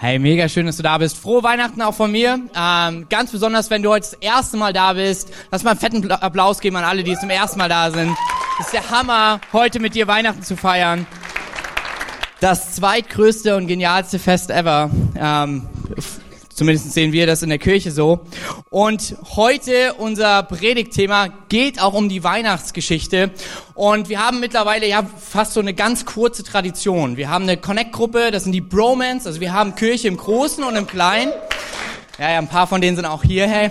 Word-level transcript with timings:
Hey, 0.00 0.20
mega 0.20 0.48
schön, 0.48 0.64
dass 0.64 0.76
du 0.76 0.84
da 0.84 0.96
bist. 0.98 1.18
Frohe 1.18 1.42
Weihnachten 1.42 1.82
auch 1.82 1.92
von 1.92 2.12
mir. 2.12 2.38
Ähm, 2.54 3.06
ganz 3.08 3.32
besonders, 3.32 3.68
wenn 3.68 3.82
du 3.82 3.90
heute 3.90 4.08
das 4.08 4.20
erste 4.20 4.56
Mal 4.56 4.72
da 4.72 4.92
bist. 4.92 5.32
Lass 5.50 5.64
mal 5.64 5.70
einen 5.70 5.80
fetten 5.80 6.08
Applaus 6.12 6.60
geben 6.60 6.76
an 6.76 6.84
alle, 6.84 7.02
die 7.02 7.16
zum 7.16 7.30
ersten 7.30 7.58
Mal 7.58 7.68
da 7.68 7.90
sind. 7.90 8.16
Das 8.58 8.66
ist 8.66 8.74
der 8.74 8.88
Hammer, 8.90 9.40
heute 9.52 9.80
mit 9.80 9.96
dir 9.96 10.06
Weihnachten 10.06 10.44
zu 10.44 10.56
feiern. 10.56 11.04
Das 12.38 12.76
zweitgrößte 12.76 13.56
und 13.56 13.66
genialste 13.66 14.20
Fest 14.20 14.50
ever. 14.50 14.88
Ähm, 15.16 15.66
Zumindest 16.58 16.92
sehen 16.92 17.12
wir 17.12 17.28
das 17.28 17.44
in 17.44 17.50
der 17.50 17.58
Kirche 17.60 17.92
so. 17.92 18.18
Und 18.68 19.14
heute 19.36 19.94
unser 19.94 20.42
Predigtthema 20.42 21.28
geht 21.48 21.80
auch 21.80 21.94
um 21.94 22.08
die 22.08 22.24
Weihnachtsgeschichte. 22.24 23.30
Und 23.74 24.08
wir 24.08 24.18
haben 24.18 24.40
mittlerweile 24.40 24.88
ja 24.88 25.04
fast 25.04 25.52
so 25.52 25.60
eine 25.60 25.72
ganz 25.72 26.04
kurze 26.04 26.42
Tradition. 26.42 27.16
Wir 27.16 27.30
haben 27.30 27.44
eine 27.44 27.58
Connect-Gruppe, 27.58 28.32
das 28.32 28.42
sind 28.42 28.50
die 28.50 28.60
Bromans. 28.60 29.24
Also 29.24 29.40
wir 29.40 29.52
haben 29.52 29.76
Kirche 29.76 30.08
im 30.08 30.16
Großen 30.16 30.64
und 30.64 30.74
im 30.74 30.88
Kleinen. 30.88 31.32
Ja, 32.18 32.32
ja, 32.32 32.38
ein 32.38 32.48
paar 32.48 32.66
von 32.66 32.80
denen 32.80 32.96
sind 32.96 33.06
auch 33.06 33.22
hier, 33.22 33.46
hey. 33.46 33.70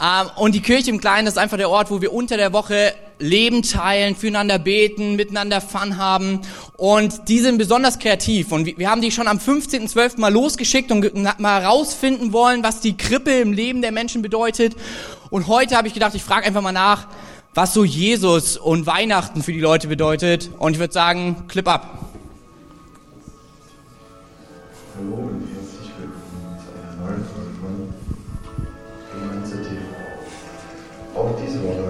Ähm, 0.00 0.30
und 0.36 0.54
die 0.54 0.62
Kirche 0.62 0.88
im 0.88 1.02
Kleinen, 1.02 1.26
ist 1.26 1.36
einfach 1.36 1.58
der 1.58 1.68
Ort, 1.68 1.90
wo 1.90 2.00
wir 2.00 2.14
unter 2.14 2.38
der 2.38 2.54
Woche 2.54 2.94
Leben 3.18 3.62
teilen, 3.62 4.16
füreinander 4.16 4.58
beten, 4.58 5.16
miteinander 5.16 5.60
Fun 5.60 5.96
haben. 5.96 6.40
Und 6.76 7.28
die 7.28 7.38
sind 7.38 7.58
besonders 7.58 7.98
kreativ. 7.98 8.52
Und 8.52 8.66
wir 8.78 8.90
haben 8.90 9.00
die 9.00 9.10
schon 9.10 9.28
am 9.28 9.38
15.12. 9.38 10.20
mal 10.20 10.32
losgeschickt 10.32 10.90
und 10.90 11.12
mal 11.38 11.62
herausfinden 11.62 12.32
wollen, 12.32 12.62
was 12.62 12.80
die 12.80 12.96
Krippe 12.96 13.32
im 13.32 13.52
Leben 13.52 13.82
der 13.82 13.92
Menschen 13.92 14.22
bedeutet. 14.22 14.74
Und 15.30 15.46
heute 15.46 15.76
habe 15.76 15.88
ich 15.88 15.94
gedacht, 15.94 16.14
ich 16.14 16.22
frage 16.22 16.46
einfach 16.46 16.62
mal 16.62 16.72
nach, 16.72 17.06
was 17.54 17.72
so 17.72 17.84
Jesus 17.84 18.56
und 18.56 18.86
Weihnachten 18.86 19.42
für 19.42 19.52
die 19.52 19.60
Leute 19.60 19.86
bedeutet. 19.86 20.50
Und 20.58 20.72
ich 20.72 20.78
würde 20.80 20.92
sagen, 20.92 21.44
Clip 21.46 21.68
ab. 21.68 22.10
Hallo 24.96 25.14
und 25.14 25.48
herzlich 25.52 25.90
willkommen 25.98 26.58
zu 26.58 26.70
einer 26.72 26.94
neuen 27.02 27.24
Folge 27.26 27.50
von 27.60 27.94
Gemeinde 29.12 29.50
TV. 29.50 29.80
Auch 31.16 31.36
diese 31.40 31.62
Woche 31.62 31.83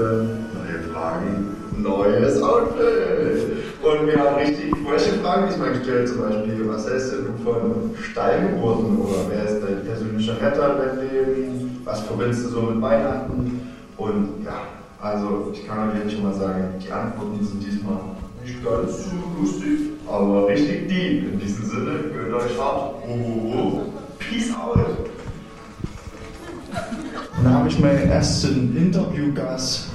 neue 0.00 0.92
Fragen, 0.92 1.56
neues 1.76 2.42
Outfit. 2.42 3.60
Und 3.82 4.06
wir 4.06 4.18
haben 4.18 4.36
richtig 4.36 4.76
freche 4.86 5.18
Fragen 5.20 5.48
diesmal 5.48 5.72
gestellt, 5.72 6.08
zum 6.08 6.20
Beispiel, 6.20 6.68
was 6.68 6.88
hältst 6.88 7.12
du 7.12 7.42
von 7.44 7.94
Stallgeburten 8.10 8.98
oder 8.98 9.26
wer 9.28 9.44
ist 9.44 9.62
dein 9.62 9.84
persönlicher 9.84 10.40
Retter 10.40 10.72
in 10.72 10.78
deinem 10.78 11.00
Leben? 11.00 11.80
Was 11.84 12.00
verbindest 12.00 12.46
du 12.46 12.48
so 12.48 12.60
mit 12.62 12.82
Weihnachten? 12.82 13.60
Und 13.96 14.44
ja, 14.44 14.62
also 15.00 15.50
ich 15.52 15.66
kann 15.66 15.90
euch 15.90 15.96
jetzt 16.02 16.12
schon 16.12 16.24
mal 16.24 16.34
sagen, 16.34 16.74
die 16.82 16.92
Antworten 16.92 17.44
sind 17.44 17.64
diesmal 17.64 18.00
nicht 18.44 18.64
ganz 18.64 19.04
so 19.04 19.40
lustig, 19.40 19.90
aber 20.06 20.48
richtig 20.48 20.88
deep. 20.88 21.32
In 21.32 21.40
diesem 21.40 21.64
Sinne, 21.64 21.92
gönnt 22.14 22.34
euch 22.34 22.58
hart. 22.58 22.94
Oh, 23.06 23.10
oh, 23.10 23.54
oh. 23.54 23.82
Peace 24.18 24.50
out. 24.54 24.86
Und 27.38 27.44
da 27.44 27.50
habe 27.50 27.68
ich 27.68 27.78
meinen 27.78 28.10
ersten 28.10 28.76
Interviewgast. 28.76 29.89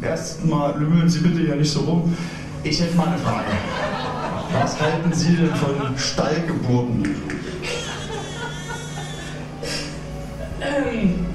Erstmal 0.00 0.78
lümmeln 0.78 1.08
Sie 1.08 1.20
bitte 1.20 1.40
hier 1.40 1.56
nicht 1.56 1.70
so 1.72 1.80
rum. 1.80 2.16
Ich 2.64 2.80
hätte 2.80 2.96
mal 2.96 3.08
eine 3.08 3.18
Frage. 3.18 3.46
Was 4.60 4.80
halten 4.80 5.12
Sie 5.12 5.36
denn 5.36 5.54
von 5.54 5.96
Stallgeburten? 5.96 7.16
Ähm, 10.60 11.26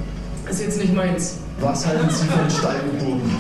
ist 0.50 0.62
jetzt 0.62 0.80
nicht 0.80 0.94
meins. 0.96 1.38
Was 1.60 1.86
halten 1.86 2.10
Sie 2.10 2.26
von 2.28 2.50
Stallgeburten? 2.50 3.32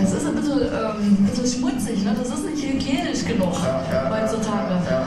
Das 0.00 0.12
ist 0.12 0.26
ein 0.26 0.34
bisschen, 0.34 0.60
ähm, 0.60 1.16
bisschen 1.30 1.60
schmutzig, 1.60 2.02
ne? 2.04 2.16
Das 2.18 2.28
ist 2.28 2.44
nicht 2.46 2.64
hygienisch 2.66 3.24
genug 3.24 3.52
Ja, 3.62 3.82
ja, 3.92 4.10
heutzutage. 4.10 4.74
ja. 4.90 5.06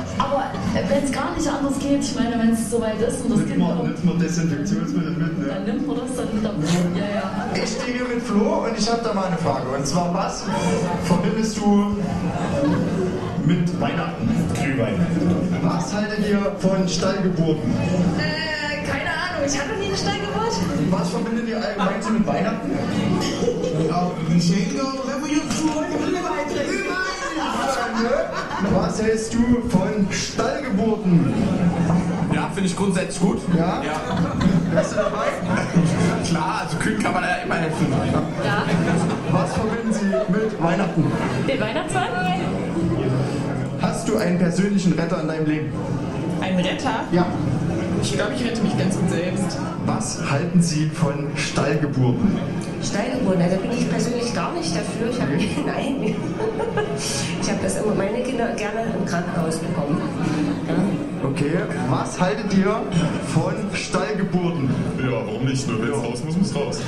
Wenn 0.87 1.03
es 1.03 1.11
gar 1.11 1.35
nicht 1.35 1.47
anders 1.47 1.79
geht, 1.79 2.01
ich 2.01 2.15
meine, 2.15 2.37
wenn 2.37 2.53
es 2.53 2.69
soweit 2.69 3.01
ist 3.01 3.23
und 3.23 3.31
das 3.31 3.39
Nimmt 3.39 3.49
Kind 3.49 3.59
man, 3.59 3.77
kommt, 3.77 3.89
nimmt 3.89 4.05
man 4.05 4.19
Desinfektionsmittel 4.19 5.11
mit, 5.11 5.39
ne? 5.39 5.45
dann 5.47 5.65
nimmt 5.65 5.87
man 5.87 5.97
das 5.97 6.15
dann 6.15 6.31
wieder. 6.37 6.53
Ja, 6.95 7.15
ja. 7.15 7.63
Ich 7.63 7.69
stehe 7.71 7.97
hier 7.97 8.07
mit 8.07 8.23
Flo 8.23 8.65
und 8.65 8.77
ich 8.77 8.89
habe 8.89 9.01
da 9.03 9.13
mal 9.13 9.25
eine 9.25 9.37
Frage. 9.37 9.69
Und 9.69 9.85
zwar, 9.87 10.13
was 10.13 10.43
verbindest 11.05 11.57
du 11.57 11.97
mit 13.45 13.81
Weihnachten? 13.81 14.29
Glühwein. 14.53 15.05
Was 15.63 15.93
haltet 15.93 16.27
ihr 16.29 16.39
von 16.59 16.87
Stallgeburten? 16.87 17.71
Äh, 18.19 18.85
keine 18.85 19.09
Ahnung, 19.09 19.47
ich 19.47 19.59
hatte 19.59 19.73
nie 19.79 19.87
eine 19.87 19.97
Steigeburt. 19.97 20.53
Was 20.91 21.09
verbindet 21.09 21.47
ihr 21.49 21.57
allgemein 21.57 22.01
so 22.01 22.09
mit 22.09 22.27
Weihnachten? 22.27 22.71
Geschenke, 24.33 24.81
Revolution, 24.81 25.85
Glühwein 25.97 26.47
trinken. 26.53 27.06
Was 28.73 29.01
hältst 29.01 29.33
du 29.33 29.39
von 29.69 30.07
Stallgeburten? 30.11 31.33
Ja, 32.33 32.49
finde 32.53 32.69
ich 32.69 32.75
grundsätzlich 32.75 33.19
gut. 33.19 33.39
Ja? 33.57 33.81
Wärst 34.71 34.91
du 34.91 34.95
dabei? 34.97 35.27
Klar, 36.27 36.61
also 36.63 36.77
Kühen 36.77 37.01
kann 37.01 37.13
man 37.13 37.23
ja 37.23 37.35
immer 37.43 37.55
helfen. 37.55 37.87
Ja, 38.43 38.63
Was 39.31 39.53
verbinden 39.53 39.93
sie 39.93 40.05
mit 40.05 40.61
Weihnachten? 40.61 41.05
den 41.47 41.59
Weihnachtsmann? 41.61 42.03
Hast 43.81 44.07
du 44.09 44.17
einen 44.17 44.37
persönlichen 44.37 44.93
Retter 44.93 45.21
in 45.21 45.27
deinem 45.27 45.45
Leben? 45.45 45.73
Ein 46.41 46.55
Retter? 46.57 46.91
Ja. 47.11 47.25
Ich 48.01 48.13
glaube, 48.13 48.33
ich 48.35 48.43
rette 48.43 48.61
mich 48.61 48.77
ganz 48.77 48.95
gut 48.95 49.09
selbst. 49.09 49.57
Was 49.85 50.21
halten 50.29 50.61
Sie 50.61 50.89
von 50.89 51.27
Stallgeburten? 51.35 52.37
Steigeburten, 52.83 53.41
also 53.41 53.57
bin 53.57 53.71
ich 53.71 53.89
persönlich 53.89 54.33
gar 54.33 54.53
nicht 54.53 54.75
dafür. 54.75 55.09
Ich 55.09 55.19
habe 55.21 55.31
nein, 55.65 55.95
ich 57.41 57.49
habe 57.49 57.59
das 57.63 57.77
immer 57.77 57.95
meine 57.95 58.21
Kinder 58.23 58.53
gerne 58.55 58.81
im 58.97 59.05
Krankenhaus 59.05 59.57
bekommen. 59.57 60.01
Ja. 60.67 61.27
Okay. 61.29 61.51
Was 61.89 62.19
haltet 62.19 62.53
ihr 62.53 62.81
von 63.33 63.53
Stallgeburten? 63.73 64.69
Ja, 64.99 65.25
warum 65.25 65.45
nicht? 65.45 65.67
Nur 65.67 65.81
wenn 65.81 65.91
es 65.91 65.97
raus 65.97 66.23
muss, 66.25 66.37
muss 66.37 66.55
raus. 66.55 66.79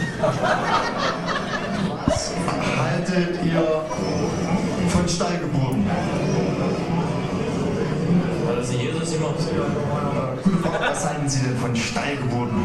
Was 2.06 2.34
haltet 2.78 3.40
ihr 3.46 3.84
von 4.90 5.08
Stallgeburten? 5.08 5.79
Also 8.70 8.82
Jesus 8.82 9.16
immer. 9.16 9.34
Was 10.80 11.10
halten 11.10 11.28
Sie 11.28 11.40
denn 11.40 11.58
von 11.58 11.76
Stallgeburten? 11.76 12.58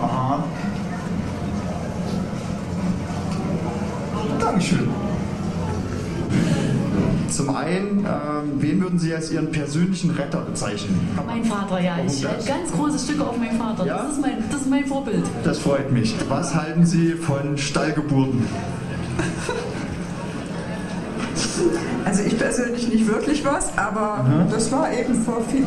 Aha. 0.00 0.44
Dankeschön. 4.40 4.88
Zum 7.28 7.54
einen, 7.54 7.98
ähm, 7.98 8.52
wen 8.60 8.80
würden 8.80 8.98
Sie 8.98 9.14
als 9.14 9.30
Ihren 9.30 9.50
persönlichen 9.50 10.10
Retter 10.12 10.40
bezeichnen? 10.40 10.98
Mein 11.26 11.44
Vater, 11.44 11.78
ja. 11.78 11.98
Ich 12.06 12.24
Warum 12.24 12.36
das? 12.38 12.46
ganz 12.46 12.72
große 12.72 12.98
Stücke 12.98 13.26
auf 13.26 13.36
meinen 13.36 13.58
Vater. 13.58 13.84
Ja? 13.84 13.98
Das, 14.04 14.12
ist 14.12 14.22
mein, 14.22 14.44
das 14.50 14.60
ist 14.62 14.70
mein 14.70 14.86
Vorbild. 14.86 15.24
Das 15.44 15.58
freut 15.58 15.92
mich. 15.92 16.14
Was 16.30 16.54
halten 16.54 16.86
Sie 16.86 17.10
von 17.12 17.58
Stallgeburten? 17.58 18.46
Ich 22.48 22.56
persönlich 22.56 22.88
nicht 22.88 23.08
wirklich 23.08 23.44
was, 23.44 23.76
aber 23.76 24.24
das 24.50 24.70
war 24.70 24.92
eben 24.92 25.14
vor 25.22 25.42
vielen 25.50 25.66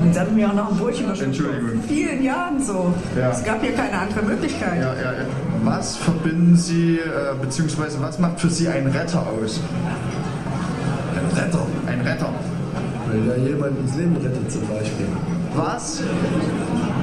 und 0.00 0.16
dann 0.16 0.34
mir 0.34 0.48
auch 0.48 0.54
noch 0.54 0.70
ein 0.70 0.76
Brötchen. 0.78 1.08
Entschuldigung. 1.08 1.80
Vor 1.80 1.88
vielen 1.88 2.22
Jahren 2.22 2.64
so. 2.64 2.92
Ja. 3.16 3.30
Es 3.30 3.44
gab 3.44 3.62
hier 3.62 3.72
keine 3.72 3.98
andere 3.98 4.22
Möglichkeit. 4.22 4.80
Ja, 4.80 4.94
ja, 4.94 5.12
ja. 5.12 5.26
Was 5.64 5.96
verbinden 5.96 6.56
Sie, 6.56 6.98
äh, 6.98 7.34
beziehungsweise 7.40 8.00
was 8.00 8.18
macht 8.18 8.40
für 8.40 8.48
Sie 8.48 8.68
einen 8.68 8.88
Retter 8.88 9.20
aus? 9.20 9.60
Ein 11.14 11.38
Retter? 11.38 11.66
Ein 11.86 12.00
Retter. 12.00 12.30
Wenn 13.10 13.30
er 13.30 13.36
jemand 13.38 13.78
ins 13.78 13.96
Leben 13.96 14.16
rettet 14.16 14.50
zum 14.50 14.66
Beispiel. 14.66 15.06
Was 15.54 16.02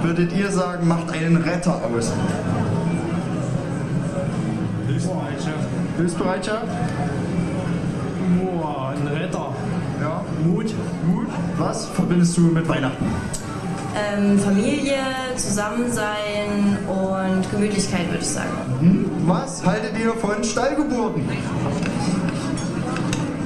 würdet 0.01 0.33
ihr 0.33 0.51
sagen, 0.51 0.87
macht 0.87 1.11
einen 1.11 1.37
Retter 1.37 1.79
aus? 1.95 2.11
Hilfsbereitschaft. 4.87 5.67
Hilfsbereitschaft? 5.97 6.67
Mut. 10.45 10.73
Mut? 11.05 11.27
Was 11.57 11.85
verbindest 11.87 12.37
du 12.37 12.41
mit 12.41 12.67
Weihnachten? 12.67 13.05
Ähm, 13.95 14.39
Familie, 14.39 14.97
Zusammensein 15.35 16.77
und 16.87 17.49
Gemütlichkeit, 17.51 18.07
würde 18.09 18.23
ich 18.23 18.29
sagen. 18.29 18.49
Hm? 18.79 19.05
Was 19.25 19.63
haltet 19.65 19.97
ihr 19.99 20.13
von 20.13 20.43
Stallgeburten? 20.43 21.23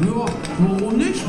Ja, 0.06 0.26
warum 0.60 0.98
nicht? 0.98 1.26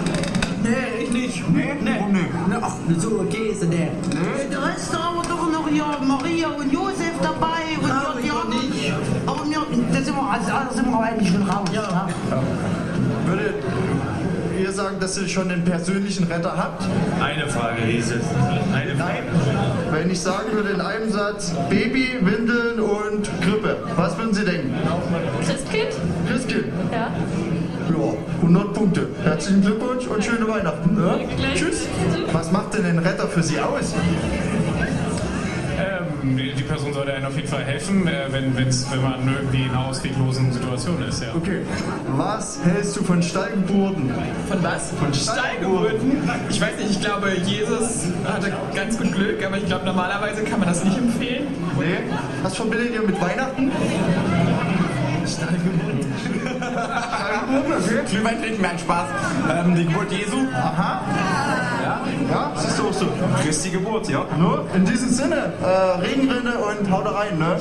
Nee, 0.62 1.02
ich 1.04 1.10
nicht. 1.10 1.50
Nee, 1.50 1.74
nee. 1.82 1.90
Warum 1.98 2.12
nicht? 2.12 2.28
Ach, 2.60 2.74
so 2.98 3.24
Käse, 3.30 3.66
nee. 3.66 3.90
Nee, 4.10 4.50
der 4.50 4.64
Rest 4.64 4.94
aber 4.94 5.22
doch 5.22 5.50
noch 5.50 5.68
hier 5.68 5.84
Maria 6.06 6.48
und 6.48 6.72
Josef 6.72 7.14
dabei. 7.22 7.76
Und 7.80 7.88
ja, 7.88 8.14
die 8.22 8.30
anderen. 8.30 8.70
Nicht. 8.70 8.92
Aber 9.26 9.44
mir, 9.44 9.60
das 9.92 10.04
sind 10.04 10.14
wir, 10.14 10.30
also, 10.30 10.52
alles 10.52 10.74
sind 10.74 10.90
wir 10.90 11.00
eigentlich 11.00 11.32
schon 11.32 11.42
raus. 11.42 11.68
Ja. 11.72 12.08
Würdet 13.26 13.54
ihr 13.56 13.77
sagen, 14.78 15.00
dass 15.00 15.18
ihr 15.18 15.26
schon 15.26 15.50
einen 15.50 15.64
persönlichen 15.64 16.24
Retter 16.28 16.56
habt? 16.56 16.84
Eine 17.20 17.48
Frage, 17.48 17.84
Jesus. 17.84 18.22
Eine 18.72 18.94
Frage. 18.94 19.24
Wenn 19.90 20.08
ich 20.08 20.20
sagen 20.20 20.52
würde 20.52 20.70
in 20.70 20.80
einem 20.80 21.10
Satz 21.10 21.52
Baby, 21.68 22.06
Windeln 22.20 22.78
und 22.78 23.28
Grippe, 23.42 23.76
was 23.96 24.16
würden 24.16 24.32
Sie 24.32 24.44
denken? 24.44 24.72
Christkind? 25.44 25.88
Christkind. 26.28 26.66
Ja. 26.92 27.10
Ja, 27.90 28.14
100 28.40 28.72
Punkte. 28.72 29.08
Herzlichen 29.24 29.62
Glückwunsch 29.62 30.06
und 30.06 30.24
schöne 30.24 30.46
Weihnachten. 30.46 30.96
Ja? 30.96 31.18
Tschüss. 31.56 31.88
Was 32.32 32.52
macht 32.52 32.74
denn 32.74 32.84
ein 32.84 32.98
Retter 32.98 33.26
für 33.26 33.42
Sie 33.42 33.58
aus? 33.58 33.94
Ähm, 36.28 36.36
die 36.56 36.62
Person 36.62 36.92
sollte 36.92 37.12
einem 37.14 37.26
auf 37.26 37.36
jeden 37.36 37.48
Fall 37.48 37.64
helfen, 37.64 38.06
äh, 38.06 38.26
wenn, 38.30 38.56
wenn's, 38.56 38.86
wenn 38.90 39.02
man 39.02 39.26
irgendwie 39.26 39.62
in 39.62 39.70
einer 39.70 39.86
ausweglosen 39.86 40.52
Situation 40.52 41.02
ist. 41.02 41.22
Ja. 41.22 41.34
Okay. 41.34 41.62
Was 42.16 42.58
hältst 42.64 42.96
du 42.96 43.04
von 43.04 43.22
Stallgeburten? 43.22 44.12
Von 44.48 44.62
was? 44.62 44.92
Von 44.92 45.12
Stallgeburten? 45.14 46.28
Ich 46.50 46.60
weiß 46.60 46.76
nicht, 46.78 46.90
ich 46.90 47.00
glaube, 47.00 47.32
Jesus 47.44 48.06
hatte 48.24 48.52
ganz 48.74 48.98
gut 48.98 49.12
Glück, 49.12 49.44
aber 49.44 49.58
ich 49.58 49.66
glaube, 49.66 49.86
normalerweise 49.86 50.42
kann 50.42 50.60
man 50.60 50.68
das 50.68 50.84
nicht 50.84 50.96
empfehlen. 50.96 51.46
Nee. 51.78 51.98
Was 52.42 52.56
verbindet 52.56 52.94
ihr 52.94 53.02
mit 53.02 53.20
Weihnachten? 53.20 53.70
Stallgeburten. 55.26 55.78
Glühwein 58.10 58.40
trinken, 58.40 58.62
mein 58.62 58.78
Spaß. 58.78 59.08
Ähm, 59.50 59.74
die 59.74 59.84
Geburt 59.84 60.10
Jesu. 60.12 60.36
Aha. 60.54 61.02
Ja. 62.30 62.52
Siehst 62.56 62.78
du 62.78 62.88
auch 62.88 62.92
so. 62.92 63.06
Christi 63.42 63.70
Geburt, 63.70 64.08
ja. 64.08 64.26
Nur 64.38 64.66
in 64.74 64.84
diesem 64.84 65.10
Sinne, 65.10 65.52
äh, 65.62 65.66
Regenrinne 66.00 66.58
und 66.58 66.90
haut 66.90 67.06
rein, 67.06 67.38
ne? 67.38 67.60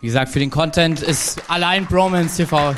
Wie 0.00 0.06
gesagt, 0.06 0.32
für 0.32 0.38
den 0.38 0.50
Content 0.50 1.00
ist 1.02 1.42
allein 1.48 1.86
Bromance 1.86 2.36
TV. 2.36 2.74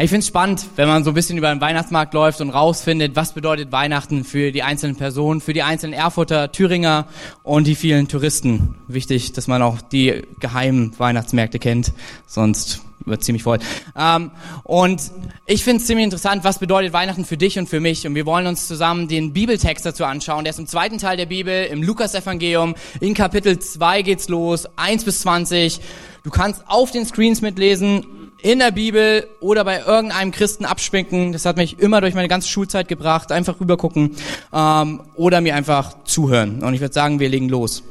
Ich 0.00 0.10
finde 0.10 0.20
es 0.20 0.28
spannend, 0.28 0.64
wenn 0.76 0.86
man 0.86 1.02
so 1.02 1.10
ein 1.10 1.14
bisschen 1.14 1.38
über 1.38 1.52
den 1.52 1.60
Weihnachtsmarkt 1.60 2.14
läuft 2.14 2.40
und 2.40 2.50
rausfindet, 2.50 3.16
was 3.16 3.32
bedeutet 3.32 3.72
Weihnachten 3.72 4.22
für 4.22 4.52
die 4.52 4.62
einzelnen 4.62 4.94
Personen, 4.94 5.40
für 5.40 5.52
die 5.52 5.64
einzelnen 5.64 5.92
Erfurter, 5.92 6.52
Thüringer 6.52 7.08
und 7.42 7.66
die 7.66 7.74
vielen 7.74 8.06
Touristen. 8.06 8.76
Wichtig, 8.86 9.32
dass 9.32 9.48
man 9.48 9.60
auch 9.60 9.80
die 9.80 10.22
geheimen 10.38 10.96
Weihnachtsmärkte 11.00 11.58
kennt, 11.58 11.92
sonst 12.28 12.80
wird 13.06 13.24
ziemlich 13.24 13.42
voll. 13.42 13.58
Ähm, 13.98 14.30
und 14.62 15.02
ich 15.46 15.64
finde 15.64 15.80
es 15.80 15.88
ziemlich 15.88 16.04
interessant, 16.04 16.44
was 16.44 16.60
bedeutet 16.60 16.92
Weihnachten 16.92 17.24
für 17.24 17.36
dich 17.36 17.58
und 17.58 17.68
für 17.68 17.80
mich. 17.80 18.06
Und 18.06 18.14
wir 18.14 18.24
wollen 18.24 18.46
uns 18.46 18.68
zusammen 18.68 19.08
den 19.08 19.32
Bibeltext 19.32 19.84
dazu 19.84 20.04
anschauen. 20.04 20.44
Der 20.44 20.52
ist 20.52 20.60
im 20.60 20.68
zweiten 20.68 20.98
Teil 20.98 21.16
der 21.16 21.26
Bibel, 21.26 21.64
im 21.64 21.82
Lukas-Evangelium. 21.82 22.76
In 23.00 23.14
Kapitel 23.14 23.58
2 23.58 24.02
geht's 24.02 24.28
los, 24.28 24.68
1 24.76 25.02
bis 25.02 25.22
20. 25.22 25.80
Du 26.22 26.30
kannst 26.30 26.62
auf 26.68 26.92
den 26.92 27.04
Screens 27.04 27.40
mitlesen, 27.40 28.06
in 28.40 28.60
der 28.60 28.70
Bibel 28.70 29.26
oder 29.40 29.64
bei 29.64 29.80
irgendeinem 29.80 30.30
Christen 30.30 30.64
abschminken. 30.64 31.32
Das 31.32 31.44
hat 31.44 31.56
mich 31.56 31.78
immer 31.78 32.00
durch 32.00 32.14
meine 32.14 32.28
ganze 32.28 32.48
Schulzeit 32.48 32.88
gebracht. 32.88 33.32
Einfach 33.32 33.60
rübergucken 33.60 34.16
ähm, 34.52 35.00
oder 35.14 35.40
mir 35.40 35.54
einfach 35.54 36.04
zuhören. 36.04 36.62
Und 36.62 36.74
ich 36.74 36.80
würde 36.80 36.94
sagen, 36.94 37.20
wir 37.20 37.28
legen 37.28 37.48
los. 37.48 37.82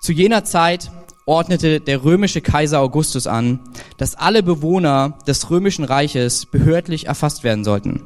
Zu 0.00 0.12
jener 0.12 0.44
Zeit 0.44 0.90
ordnete 1.26 1.80
der 1.80 2.04
römische 2.04 2.40
Kaiser 2.40 2.80
Augustus 2.80 3.26
an, 3.26 3.58
dass 3.96 4.14
alle 4.14 4.42
Bewohner 4.42 5.18
des 5.26 5.50
römischen 5.50 5.84
Reiches 5.84 6.46
behördlich 6.46 7.06
erfasst 7.06 7.42
werden 7.42 7.64
sollten. 7.64 8.02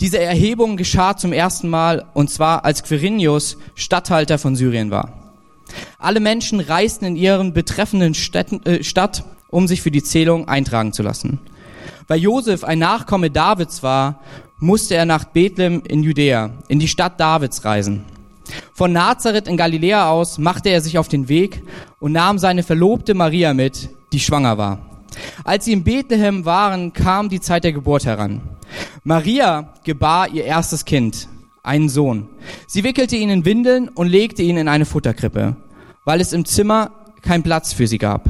Diese 0.00 0.18
Erhebung 0.18 0.76
geschah 0.76 1.16
zum 1.16 1.32
ersten 1.32 1.68
Mal 1.68 2.04
und 2.12 2.30
zwar 2.30 2.64
als 2.66 2.82
Quirinius 2.82 3.56
Statthalter 3.74 4.38
von 4.38 4.56
Syrien 4.56 4.90
war. 4.90 5.12
Alle 5.98 6.20
Menschen 6.20 6.60
reisten 6.60 7.06
in 7.06 7.16
ihren 7.16 7.54
betreffenden 7.54 8.12
Städten, 8.12 8.62
äh, 8.66 8.84
Stadt, 8.84 9.24
um 9.54 9.68
sich 9.68 9.82
für 9.82 9.92
die 9.92 10.02
Zählung 10.02 10.48
eintragen 10.48 10.92
zu 10.92 11.04
lassen. 11.04 11.38
Weil 12.08 12.18
Josef 12.18 12.64
ein 12.64 12.80
Nachkomme 12.80 13.30
Davids 13.30 13.84
war, 13.84 14.20
musste 14.58 14.96
er 14.96 15.06
nach 15.06 15.26
Bethlehem 15.26 15.80
in 15.86 16.02
Judäa, 16.02 16.50
in 16.66 16.80
die 16.80 16.88
Stadt 16.88 17.20
Davids 17.20 17.64
reisen. 17.64 18.04
Von 18.72 18.92
Nazareth 18.92 19.46
in 19.46 19.56
Galiläa 19.56 20.10
aus 20.10 20.38
machte 20.38 20.70
er 20.70 20.80
sich 20.80 20.98
auf 20.98 21.06
den 21.06 21.28
Weg 21.28 21.62
und 22.00 22.10
nahm 22.10 22.38
seine 22.38 22.64
Verlobte 22.64 23.14
Maria 23.14 23.54
mit, 23.54 23.90
die 24.12 24.18
schwanger 24.18 24.58
war. 24.58 24.80
Als 25.44 25.66
sie 25.66 25.72
in 25.72 25.84
Bethlehem 25.84 26.44
waren, 26.44 26.92
kam 26.92 27.28
die 27.28 27.40
Zeit 27.40 27.62
der 27.62 27.72
Geburt 27.72 28.06
heran. 28.06 28.40
Maria 29.04 29.72
gebar 29.84 30.30
ihr 30.30 30.44
erstes 30.44 30.84
Kind, 30.84 31.28
einen 31.62 31.88
Sohn. 31.88 32.28
Sie 32.66 32.82
wickelte 32.82 33.14
ihn 33.14 33.30
in 33.30 33.44
Windeln 33.44 33.88
und 33.88 34.08
legte 34.08 34.42
ihn 34.42 34.56
in 34.56 34.66
eine 34.66 34.84
Futterkrippe, 34.84 35.54
weil 36.04 36.20
es 36.20 36.32
im 36.32 36.44
Zimmer 36.44 36.90
keinen 37.22 37.44
Platz 37.44 37.72
für 37.72 37.86
sie 37.86 37.98
gab. 37.98 38.28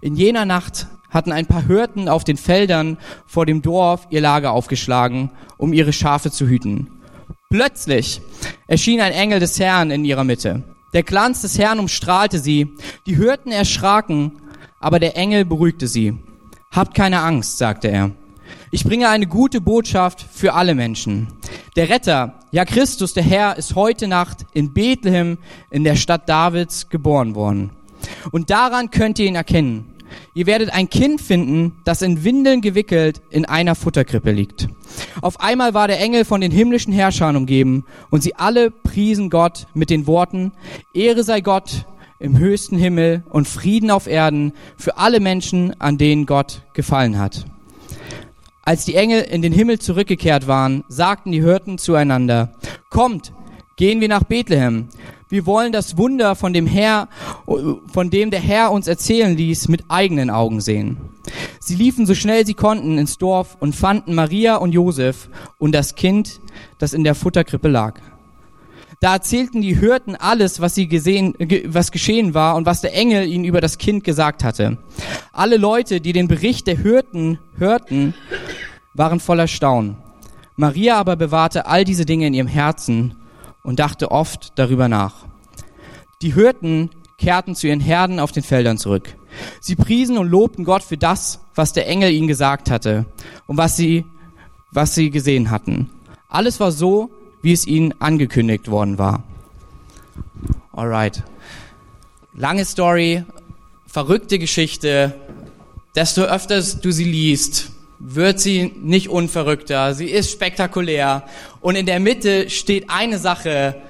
In 0.00 0.16
jener 0.16 0.44
Nacht 0.44 0.86
hatten 1.10 1.32
ein 1.32 1.46
paar 1.46 1.66
Hirten 1.66 2.08
auf 2.08 2.24
den 2.24 2.36
Feldern 2.36 2.98
vor 3.26 3.46
dem 3.46 3.62
Dorf 3.62 4.06
ihr 4.10 4.20
Lager 4.20 4.52
aufgeschlagen, 4.52 5.30
um 5.56 5.72
ihre 5.72 5.92
Schafe 5.92 6.30
zu 6.30 6.46
hüten. 6.46 6.90
Plötzlich 7.50 8.20
erschien 8.66 9.00
ein 9.00 9.12
Engel 9.12 9.38
des 9.38 9.60
Herrn 9.60 9.90
in 9.92 10.04
ihrer 10.04 10.24
Mitte. 10.24 10.64
Der 10.92 11.04
Glanz 11.04 11.42
des 11.42 11.58
Herrn 11.58 11.78
umstrahlte 11.78 12.38
sie. 12.38 12.72
Die 13.06 13.16
Hirten 13.16 13.52
erschraken, 13.52 14.40
aber 14.80 14.98
der 14.98 15.16
Engel 15.16 15.44
beruhigte 15.44 15.86
sie. 15.86 16.18
Habt 16.72 16.94
keine 16.94 17.20
Angst, 17.20 17.58
sagte 17.58 17.88
er. 17.88 18.10
Ich 18.72 18.84
bringe 18.84 19.08
eine 19.08 19.28
gute 19.28 19.60
Botschaft 19.60 20.20
für 20.20 20.54
alle 20.54 20.74
Menschen. 20.74 21.28
Der 21.76 21.88
Retter, 21.88 22.40
ja 22.50 22.64
Christus, 22.64 23.14
der 23.14 23.22
Herr, 23.22 23.56
ist 23.56 23.76
heute 23.76 24.08
Nacht 24.08 24.46
in 24.52 24.74
Bethlehem 24.74 25.38
in 25.70 25.84
der 25.84 25.94
Stadt 25.94 26.28
Davids 26.28 26.88
geboren 26.88 27.36
worden. 27.36 27.70
Und 28.30 28.50
daran 28.50 28.90
könnt 28.90 29.18
ihr 29.18 29.26
ihn 29.26 29.34
erkennen. 29.34 29.94
Ihr 30.34 30.46
werdet 30.46 30.72
ein 30.72 30.90
Kind 30.90 31.20
finden, 31.20 31.76
das 31.84 32.02
in 32.02 32.24
Windeln 32.24 32.60
gewickelt 32.60 33.22
in 33.30 33.44
einer 33.44 33.74
Futterkrippe 33.74 34.30
liegt. 34.30 34.68
Auf 35.22 35.40
einmal 35.40 35.74
war 35.74 35.88
der 35.88 36.00
Engel 36.00 36.24
von 36.24 36.40
den 36.40 36.52
himmlischen 36.52 36.92
Herrschern 36.92 37.36
umgeben 37.36 37.84
und 38.10 38.22
sie 38.22 38.34
alle 38.34 38.70
priesen 38.70 39.30
Gott 39.30 39.66
mit 39.74 39.90
den 39.90 40.06
Worten, 40.06 40.52
Ehre 40.92 41.24
sei 41.24 41.40
Gott 41.40 41.86
im 42.20 42.38
höchsten 42.38 42.78
Himmel 42.78 43.24
und 43.30 43.48
Frieden 43.48 43.90
auf 43.90 44.06
Erden 44.06 44.52
für 44.76 44.98
alle 44.98 45.20
Menschen, 45.20 45.78
an 45.80 45.98
denen 45.98 46.26
Gott 46.26 46.62
gefallen 46.74 47.18
hat. 47.18 47.44
Als 48.62 48.86
die 48.86 48.94
Engel 48.94 49.22
in 49.22 49.42
den 49.42 49.52
Himmel 49.52 49.78
zurückgekehrt 49.78 50.46
waren, 50.46 50.84
sagten 50.88 51.32
die 51.32 51.42
Hirten 51.42 51.76
zueinander, 51.76 52.52
kommt, 52.88 53.32
gehen 53.76 54.00
wir 54.00 54.08
nach 54.08 54.24
Bethlehem. 54.24 54.88
Wir 55.28 55.46
wollen 55.46 55.72
das 55.72 55.96
Wunder 55.96 56.34
von 56.34 56.52
dem 56.52 56.66
Herr, 56.66 57.08
von 57.46 58.10
dem 58.10 58.30
der 58.30 58.40
Herr 58.40 58.70
uns 58.72 58.86
erzählen 58.86 59.36
ließ, 59.36 59.68
mit 59.68 59.84
eigenen 59.88 60.30
Augen 60.30 60.60
sehen. 60.60 60.98
Sie 61.60 61.76
liefen 61.76 62.04
so 62.06 62.14
schnell 62.14 62.44
sie 62.46 62.54
konnten 62.54 62.98
ins 62.98 63.16
Dorf 63.16 63.56
und 63.58 63.74
fanden 63.74 64.14
Maria 64.14 64.56
und 64.56 64.72
Josef 64.72 65.30
und 65.58 65.72
das 65.72 65.94
Kind, 65.94 66.40
das 66.78 66.92
in 66.92 67.04
der 67.04 67.14
Futterkrippe 67.14 67.68
lag. 67.68 68.00
Da 69.00 69.14
erzählten 69.14 69.60
die 69.60 69.76
Hirten 69.76 70.14
alles, 70.16 70.60
was 70.60 70.74
sie 70.74 70.88
gesehen, 70.88 71.34
was 71.66 71.90
geschehen 71.90 72.34
war 72.34 72.56
und 72.56 72.64
was 72.66 72.80
der 72.80 72.94
Engel 72.94 73.26
ihnen 73.26 73.44
über 73.44 73.60
das 73.60 73.78
Kind 73.78 74.04
gesagt 74.04 74.44
hatte. 74.44 74.78
Alle 75.32 75.56
Leute, 75.56 76.00
die 76.00 76.12
den 76.12 76.28
Bericht 76.28 76.66
der 76.66 76.78
Hirten 76.78 77.38
hörten, 77.56 78.14
waren 78.94 79.20
voller 79.20 79.48
Staunen. 79.48 79.96
Maria 80.56 80.96
aber 80.96 81.16
bewahrte 81.16 81.66
all 81.66 81.84
diese 81.84 82.06
Dinge 82.06 82.26
in 82.26 82.34
ihrem 82.34 82.46
Herzen 82.46 83.14
und 83.64 83.80
dachte 83.80 84.12
oft 84.12 84.52
darüber 84.56 84.86
nach. 84.86 85.26
Die 86.22 86.34
Hirten 86.34 86.90
kehrten 87.18 87.56
zu 87.56 87.66
ihren 87.66 87.80
Herden 87.80 88.20
auf 88.20 88.30
den 88.30 88.44
Feldern 88.44 88.78
zurück. 88.78 89.16
Sie 89.60 89.74
priesen 89.74 90.16
und 90.18 90.28
lobten 90.28 90.64
Gott 90.64 90.84
für 90.84 90.96
das, 90.96 91.40
was 91.56 91.72
der 91.72 91.88
Engel 91.88 92.12
ihnen 92.12 92.28
gesagt 92.28 92.70
hatte 92.70 93.06
und 93.46 93.56
was 93.56 93.76
sie, 93.76 94.04
was 94.70 94.94
sie 94.94 95.10
gesehen 95.10 95.50
hatten. 95.50 95.90
Alles 96.28 96.60
war 96.60 96.70
so, 96.70 97.10
wie 97.42 97.52
es 97.52 97.66
ihnen 97.66 98.00
angekündigt 98.00 98.70
worden 98.70 98.98
war. 98.98 99.24
Alright. 100.72 101.22
Lange 102.32 102.64
Story, 102.64 103.24
verrückte 103.86 104.38
Geschichte. 104.38 105.14
Desto 105.94 106.22
öfter 106.22 106.60
du 106.60 106.90
sie 106.90 107.04
liest, 107.04 107.70
wird 108.06 108.38
sie 108.38 108.72
nicht 108.82 109.08
unverrückter. 109.08 109.94
Sie 109.94 110.10
ist 110.10 110.30
spektakulär. 110.30 111.24
Und 111.60 111.74
in 111.74 111.86
der 111.86 112.00
Mitte 112.00 112.50
steht 112.50 112.90
eine 112.90 113.18
Sache, 113.18 113.80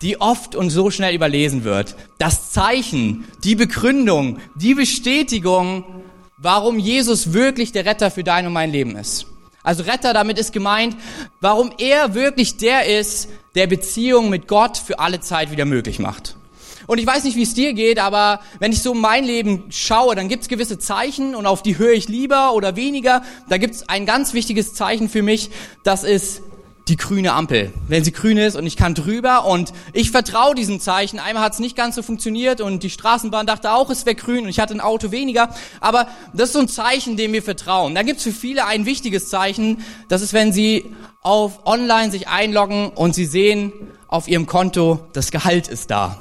die 0.00 0.20
oft 0.20 0.54
und 0.54 0.70
so 0.70 0.90
schnell 0.90 1.14
überlesen 1.14 1.64
wird. 1.64 1.96
Das 2.18 2.52
Zeichen, 2.52 3.24
die 3.42 3.56
Begründung, 3.56 4.38
die 4.54 4.74
Bestätigung, 4.74 5.84
warum 6.36 6.78
Jesus 6.78 7.32
wirklich 7.32 7.72
der 7.72 7.84
Retter 7.84 8.12
für 8.12 8.22
dein 8.22 8.46
und 8.46 8.52
mein 8.52 8.70
Leben 8.70 8.94
ist. 8.96 9.26
Also 9.64 9.82
Retter, 9.82 10.12
damit 10.12 10.38
ist 10.38 10.52
gemeint, 10.52 10.96
warum 11.40 11.72
er 11.78 12.14
wirklich 12.14 12.56
der 12.58 12.86
ist, 12.86 13.28
der 13.56 13.66
Beziehung 13.66 14.30
mit 14.30 14.46
Gott 14.46 14.76
für 14.76 15.00
alle 15.00 15.18
Zeit 15.18 15.50
wieder 15.50 15.64
möglich 15.64 15.98
macht. 15.98 16.35
Und 16.86 16.98
ich 16.98 17.06
weiß 17.06 17.24
nicht, 17.24 17.36
wie 17.36 17.42
es 17.42 17.54
dir 17.54 17.72
geht, 17.72 17.98
aber 17.98 18.40
wenn 18.58 18.72
ich 18.72 18.82
so 18.82 18.94
mein 18.94 19.24
Leben 19.24 19.64
schaue, 19.70 20.14
dann 20.14 20.28
gibt 20.28 20.42
es 20.42 20.48
gewisse 20.48 20.78
Zeichen 20.78 21.34
und 21.34 21.46
auf 21.46 21.62
die 21.62 21.78
höre 21.78 21.92
ich 21.92 22.08
lieber 22.08 22.54
oder 22.54 22.76
weniger. 22.76 23.22
Da 23.48 23.58
gibt 23.58 23.74
es 23.74 23.88
ein 23.88 24.06
ganz 24.06 24.34
wichtiges 24.34 24.74
Zeichen 24.74 25.08
für 25.08 25.22
mich, 25.22 25.50
das 25.82 26.04
ist 26.04 26.42
die 26.88 26.96
grüne 26.96 27.32
Ampel. 27.32 27.72
Wenn 27.88 28.04
sie 28.04 28.12
grün 28.12 28.36
ist 28.36 28.54
und 28.54 28.64
ich 28.64 28.76
kann 28.76 28.94
drüber 28.94 29.44
und 29.44 29.72
ich 29.92 30.12
vertraue 30.12 30.54
diesem 30.54 30.78
Zeichen. 30.78 31.18
Einmal 31.18 31.42
hat 31.42 31.54
es 31.54 31.58
nicht 31.58 31.76
ganz 31.76 31.96
so 31.96 32.02
funktioniert 32.02 32.60
und 32.60 32.82
die 32.82 32.90
Straßenbahn 32.90 33.46
dachte 33.46 33.72
auch, 33.72 33.90
es 33.90 34.06
wäre 34.06 34.14
grün 34.14 34.44
und 34.44 34.50
ich 34.50 34.60
hatte 34.60 34.74
ein 34.74 34.80
Auto 34.80 35.10
weniger. 35.10 35.52
Aber 35.80 36.06
das 36.32 36.50
ist 36.50 36.52
so 36.52 36.60
ein 36.60 36.68
Zeichen, 36.68 37.16
dem 37.16 37.32
wir 37.32 37.42
vertrauen. 37.42 37.94
Dann 37.94 38.06
gibt 38.06 38.18
es 38.18 38.24
für 38.24 38.32
viele 38.32 38.66
ein 38.66 38.86
wichtiges 38.86 39.28
Zeichen. 39.28 39.78
Das 40.08 40.22
ist, 40.22 40.32
wenn 40.32 40.52
sie 40.52 40.84
auf 41.22 41.66
online 41.66 42.12
sich 42.12 42.28
einloggen 42.28 42.90
und 42.90 43.16
sie 43.16 43.26
sehen 43.26 43.72
auf 44.06 44.28
ihrem 44.28 44.46
Konto, 44.46 45.00
das 45.12 45.32
Gehalt 45.32 45.66
ist 45.66 45.90
da. 45.90 46.20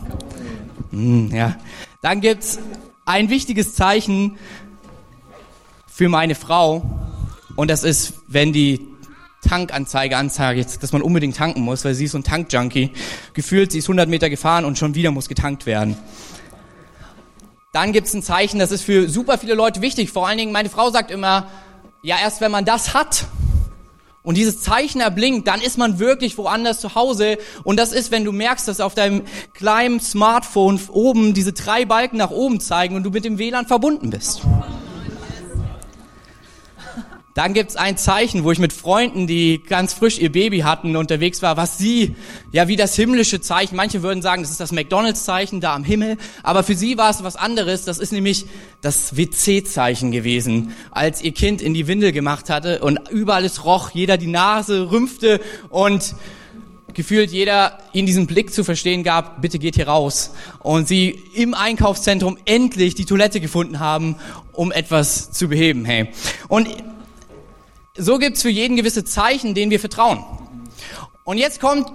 Hm, 0.95 1.29
ja. 1.35 1.57
Dann 2.01 2.21
gibt's 2.21 2.57
ein 3.05 3.29
wichtiges 3.29 3.75
Zeichen 3.75 4.37
für 5.87 6.07
meine 6.07 6.35
Frau 6.35 6.89
und 7.55 7.69
das 7.69 7.83
ist, 7.83 8.13
wenn 8.27 8.53
die 8.53 8.79
Tankanzeige 9.41 10.17
anzeigt, 10.17 10.81
dass 10.81 10.91
man 10.93 11.01
unbedingt 11.01 11.35
tanken 11.35 11.61
muss, 11.61 11.85
weil 11.85 11.93
sie 11.93 12.05
ist 12.05 12.11
so 12.13 12.17
ein 12.17 12.23
Tankjunkie. 12.23 12.91
Gefühlt, 13.33 13.73
sie 13.73 13.79
ist 13.79 13.85
100 13.85 14.09
Meter 14.09 14.29
gefahren 14.29 14.65
und 14.65 14.77
schon 14.77 14.95
wieder 14.95 15.11
muss 15.11 15.27
getankt 15.27 15.65
werden. 15.65 15.97
Dann 17.73 17.91
gibt's 17.91 18.13
ein 18.13 18.23
Zeichen, 18.23 18.57
das 18.57 18.71
ist 18.71 18.83
für 18.83 19.09
super 19.09 19.37
viele 19.37 19.53
Leute 19.53 19.81
wichtig. 19.81 20.11
Vor 20.11 20.27
allen 20.27 20.37
Dingen, 20.37 20.53
meine 20.53 20.69
Frau 20.69 20.89
sagt 20.91 21.11
immer, 21.11 21.49
ja, 22.03 22.17
erst 22.21 22.39
wenn 22.39 22.51
man 22.51 22.63
das 22.63 22.93
hat 22.93 23.27
und 24.25 24.36
dieses 24.36 24.60
Zeichen 24.60 25.00
erblinkt, 25.00 25.48
dann 25.48 25.62
ist 25.62 25.77
man 25.77 26.00
wirklich 26.00 26.38
woanders 26.38 26.82
zu 26.82 26.96
Hause. 26.96 27.38
Und 27.63 27.77
das 27.79 27.94
ist, 27.94 28.12
wenn 28.12 28.25
du 28.25 28.32
merkst, 28.32 28.67
dass 28.67 28.82
auf 28.82 28.96
deinem 28.96 29.22
kleinen 29.53 30.01
Smartphone 30.01 30.79
oben 30.89 31.34
diese 31.34 31.53
drei 31.53 31.86
Balken 31.86 32.17
nach 32.17 32.32
oben 32.32 32.60
zeigen 32.60 32.96
und 32.96 33.03
du 33.03 33.12
mit 33.12 33.24
dem 33.24 33.38
WLAN 33.38 33.67
verbunden 33.67 34.10
bist. 34.10 34.41
Dann 37.36 37.54
gibt's 37.54 37.75
ein 37.75 37.98
Zeichen, 37.98 38.46
wo 38.46 38.51
ich 38.54 38.60
mit 38.60 38.72
Freunden, 38.72 39.27
die 39.27 39.62
ganz 39.62 39.94
frisch 39.94 40.20
ihr 40.20 40.32
Baby 40.32 40.60
hatten, 40.60 40.96
unterwegs 40.96 41.42
war, 41.42 41.58
was 41.58 41.77
sie, 41.77 42.15
ja, 42.54 42.70
wie 42.70 42.77
das 42.77 42.96
himmlische 42.96 43.42
Zeichen, 43.42 43.75
manche 43.75 44.01
würden 44.04 44.22
sagen, 44.22 44.42
das 44.42 44.51
ist 44.51 44.62
das 44.62 44.72
McDonalds-Zeichen 44.72 45.60
da 45.60 45.75
am 45.75 45.84
Himmel, 45.84 46.15
aber 46.44 46.63
für 46.63 46.75
sie 46.75 46.98
war 46.98 47.10
es 47.10 47.24
was 47.24 47.36
anderes, 47.36 47.84
das 47.84 48.00
ist 48.00 48.13
nämlich 48.13 48.46
das 48.80 49.18
WC-Zeichen 49.18 50.13
gewesen, 50.13 50.72
als 50.92 51.22
ihr 51.22 51.34
Kind 51.34 51.62
in 51.62 51.74
die 51.74 51.88
Windel 51.88 52.13
gemacht 52.13 52.50
hatte 52.50 52.80
und 52.80 53.10
überall 53.10 53.44
es 53.44 53.65
roch, 53.65 53.89
jeder 53.89 54.15
die 54.15 54.27
Nase 54.27 54.89
rümpfte 54.89 55.42
und 55.68 56.15
gefühlt 56.94 57.32
jeder 57.32 57.80
in 57.92 58.06
diesem 58.06 58.27
Blick 58.27 58.54
zu 58.54 58.63
verstehen 58.63 59.04
gab, 59.04 59.42
bitte 59.42 59.60
geht 59.60 59.75
hier 59.75 59.89
raus. 59.89 60.32
Und 60.60 60.88
sie 60.88 61.22
im 61.34 61.54
Einkaufszentrum 61.54 62.38
endlich 62.46 62.96
die 62.96 63.04
Toilette 63.04 63.42
gefunden 63.42 63.82
haben, 63.82 64.15
um 64.54 64.72
etwas 64.72 65.32
zu 65.32 65.50
beheben, 65.50 65.84
hey. 65.84 66.08
Und 66.48 66.70
so 67.97 68.17
gibt's 68.17 68.41
für 68.41 68.49
jeden 68.49 68.75
gewisse 68.75 69.03
Zeichen, 69.03 69.53
denen 69.53 69.71
wir 69.71 69.79
vertrauen. 69.79 70.23
Und 71.23 71.37
jetzt 71.37 71.59
kommt 71.59 71.91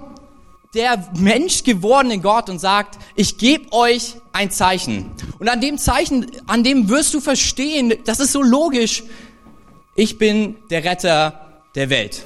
der 0.73 1.09
Mensch 1.17 1.63
gewordene 1.63 2.19
Gott 2.19 2.49
und 2.49 2.59
sagt, 2.59 2.97
ich 3.15 3.37
gebe 3.37 3.71
euch 3.73 4.15
ein 4.31 4.51
Zeichen. 4.51 5.11
Und 5.39 5.49
an 5.49 5.59
dem 5.59 5.77
Zeichen, 5.77 6.27
an 6.47 6.63
dem 6.63 6.89
wirst 6.89 7.13
du 7.13 7.19
verstehen, 7.19 7.93
das 8.05 8.19
ist 8.19 8.31
so 8.31 8.41
logisch, 8.41 9.03
ich 9.95 10.17
bin 10.17 10.55
der 10.69 10.83
Retter 10.83 11.63
der 11.75 11.89
Welt. 11.89 12.25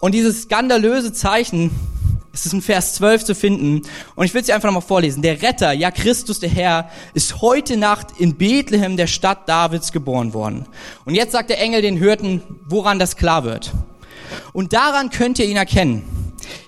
Und 0.00 0.14
dieses 0.14 0.42
skandalöse 0.42 1.12
Zeichen, 1.12 1.70
es 2.32 2.46
ist 2.46 2.54
in 2.54 2.62
Vers 2.62 2.94
12 2.94 3.24
zu 3.24 3.34
finden. 3.34 3.82
Und 4.14 4.24
ich 4.24 4.32
will 4.32 4.42
dir 4.42 4.54
einfach 4.54 4.68
nochmal 4.68 4.82
vorlesen. 4.82 5.22
Der 5.22 5.42
Retter, 5.42 5.72
ja 5.72 5.90
Christus 5.90 6.40
der 6.40 6.48
Herr, 6.48 6.90
ist 7.12 7.42
heute 7.42 7.76
Nacht 7.76 8.08
in 8.18 8.36
Bethlehem, 8.36 8.96
der 8.96 9.06
Stadt 9.06 9.48
Davids, 9.48 9.92
geboren 9.92 10.32
worden. 10.32 10.66
Und 11.04 11.14
jetzt 11.14 11.32
sagt 11.32 11.50
der 11.50 11.60
Engel 11.60 11.82
den 11.82 12.00
Hürden, 12.00 12.42
woran 12.66 12.98
das 12.98 13.16
klar 13.16 13.44
wird. 13.44 13.72
Und 14.52 14.72
daran 14.72 15.10
könnt 15.10 15.38
ihr 15.38 15.46
ihn 15.46 15.56
erkennen. 15.56 16.02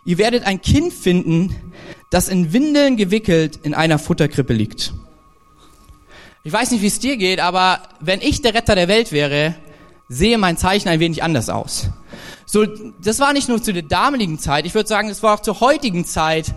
Ihr 0.05 0.19
werdet 0.19 0.47
ein 0.47 0.61
Kind 0.61 0.93
finden, 0.93 1.73
das 2.11 2.29
in 2.29 2.53
Windeln 2.53 2.97
gewickelt 2.97 3.59
in 3.63 3.75
einer 3.75 3.99
Futterkrippe 3.99 4.53
liegt. 4.53 4.93
Ich 6.47 6.53
weiß 6.53 6.73
nicht, 6.73 6.83
wie 6.83 6.89
es 6.89 6.99
dir 6.99 7.17
geht, 7.17 7.41
aber 7.41 7.81
wenn 8.01 8.21
ich 8.21 8.43
der 8.43 8.53
Retter 8.53 8.75
der 8.75 8.87
Welt 8.87 9.13
wäre, 9.13 9.55
sehe 10.09 10.39
mein 10.39 10.57
Zeichen 10.57 10.89
ein 10.89 11.01
wenig 11.01 11.23
anders 11.23 11.49
aus. 11.49 11.89
So, 12.47 12.67
das 13.03 13.21
war 13.21 13.33
nicht 13.33 13.49
nur 13.49 13.63
zu 13.63 13.73
der 13.73 13.83
damaligen 13.83 14.39
Zeit, 14.39 14.67
ich 14.67 14.75
würde 14.75 14.89
sagen, 14.89 15.09
es 15.09 15.23
war 15.23 15.35
auch 15.35 15.41
zur 15.41 15.61
heutigen 15.61 16.05
Zeit 16.05 16.55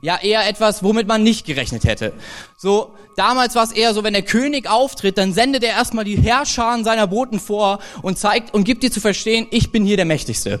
ja 0.00 0.18
eher 0.20 0.48
etwas, 0.48 0.82
womit 0.82 1.06
man 1.06 1.22
nicht 1.22 1.46
gerechnet 1.46 1.84
hätte. 1.84 2.12
So, 2.56 2.94
damals 3.16 3.54
war 3.54 3.64
es 3.64 3.72
eher 3.72 3.94
so, 3.94 4.04
wenn 4.04 4.14
der 4.14 4.22
König 4.22 4.68
auftritt, 4.68 5.18
dann 5.18 5.32
sendet 5.32 5.62
er 5.64 5.70
erstmal 5.70 6.04
die 6.04 6.16
Herrscher 6.16 6.78
seiner 6.84 7.06
Boten 7.06 7.40
vor 7.40 7.80
und 8.02 8.18
zeigt 8.18 8.54
und 8.54 8.64
gibt 8.64 8.82
dir 8.82 8.90
zu 8.90 9.00
verstehen, 9.00 9.46
ich 9.50 9.72
bin 9.72 9.84
hier 9.84 9.96
der 9.96 10.06
Mächtigste. 10.06 10.60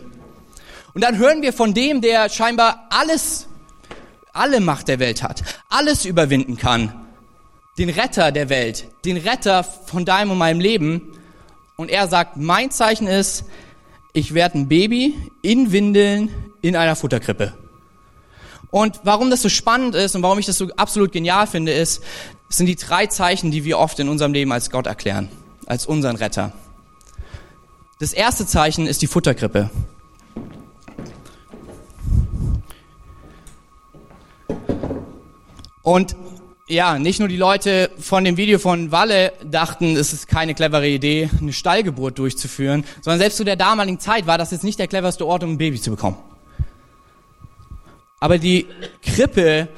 Und 0.94 1.02
dann 1.02 1.18
hören 1.18 1.42
wir 1.42 1.52
von 1.52 1.74
dem, 1.74 2.00
der 2.00 2.28
scheinbar 2.30 2.86
alles, 2.90 3.48
alle 4.32 4.60
Macht 4.60 4.88
der 4.88 4.98
Welt 4.98 5.22
hat, 5.22 5.42
alles 5.68 6.04
überwinden 6.04 6.56
kann, 6.56 6.94
den 7.78 7.90
Retter 7.90 8.32
der 8.32 8.48
Welt, 8.48 8.86
den 9.04 9.18
Retter 9.18 9.62
von 9.62 10.04
deinem 10.04 10.30
und 10.30 10.38
meinem 10.38 10.60
Leben. 10.60 11.12
Und 11.76 11.90
er 11.90 12.08
sagt, 12.08 12.36
mein 12.36 12.70
Zeichen 12.70 13.06
ist, 13.06 13.44
ich 14.12 14.32
werde 14.32 14.58
ein 14.58 14.68
Baby 14.68 15.14
in 15.42 15.72
Windeln 15.72 16.30
in 16.62 16.74
einer 16.74 16.96
Futterkrippe. 16.96 17.52
Und 18.70 19.00
warum 19.04 19.30
das 19.30 19.42
so 19.42 19.48
spannend 19.48 19.94
ist 19.94 20.16
und 20.16 20.22
warum 20.22 20.38
ich 20.38 20.46
das 20.46 20.58
so 20.58 20.68
absolut 20.76 21.12
genial 21.12 21.46
finde, 21.46 21.72
ist, 21.72 22.02
sind 22.48 22.66
die 22.66 22.76
drei 22.76 23.06
Zeichen, 23.06 23.50
die 23.50 23.64
wir 23.64 23.78
oft 23.78 23.98
in 23.98 24.08
unserem 24.08 24.32
Leben 24.32 24.52
als 24.52 24.70
Gott 24.70 24.86
erklären, 24.86 25.28
als 25.66 25.86
unseren 25.86 26.16
Retter. 26.16 26.52
Das 27.98 28.12
erste 28.12 28.46
Zeichen 28.46 28.86
ist 28.86 29.02
die 29.02 29.06
Futterkrippe. 29.06 29.70
Und 35.82 36.16
ja, 36.68 36.98
nicht 36.98 37.20
nur 37.20 37.28
die 37.28 37.36
Leute 37.36 37.90
von 37.98 38.24
dem 38.24 38.36
Video 38.36 38.58
von 38.58 38.90
Walle 38.90 39.32
dachten, 39.44 39.96
es 39.96 40.12
ist 40.12 40.26
keine 40.26 40.54
clevere 40.54 40.88
Idee, 40.88 41.30
eine 41.40 41.52
Stallgeburt 41.52 42.18
durchzuführen, 42.18 42.84
sondern 43.02 43.20
selbst 43.20 43.36
zu 43.36 43.44
der 43.44 43.56
damaligen 43.56 44.00
Zeit 44.00 44.26
war 44.26 44.36
das 44.36 44.50
jetzt 44.50 44.64
nicht 44.64 44.78
der 44.78 44.88
cleverste 44.88 45.26
Ort, 45.26 45.44
um 45.44 45.52
ein 45.52 45.58
Baby 45.58 45.80
zu 45.80 45.90
bekommen. 45.90 46.16
Aber 48.18 48.38
die 48.38 48.66
Krippe 49.02 49.68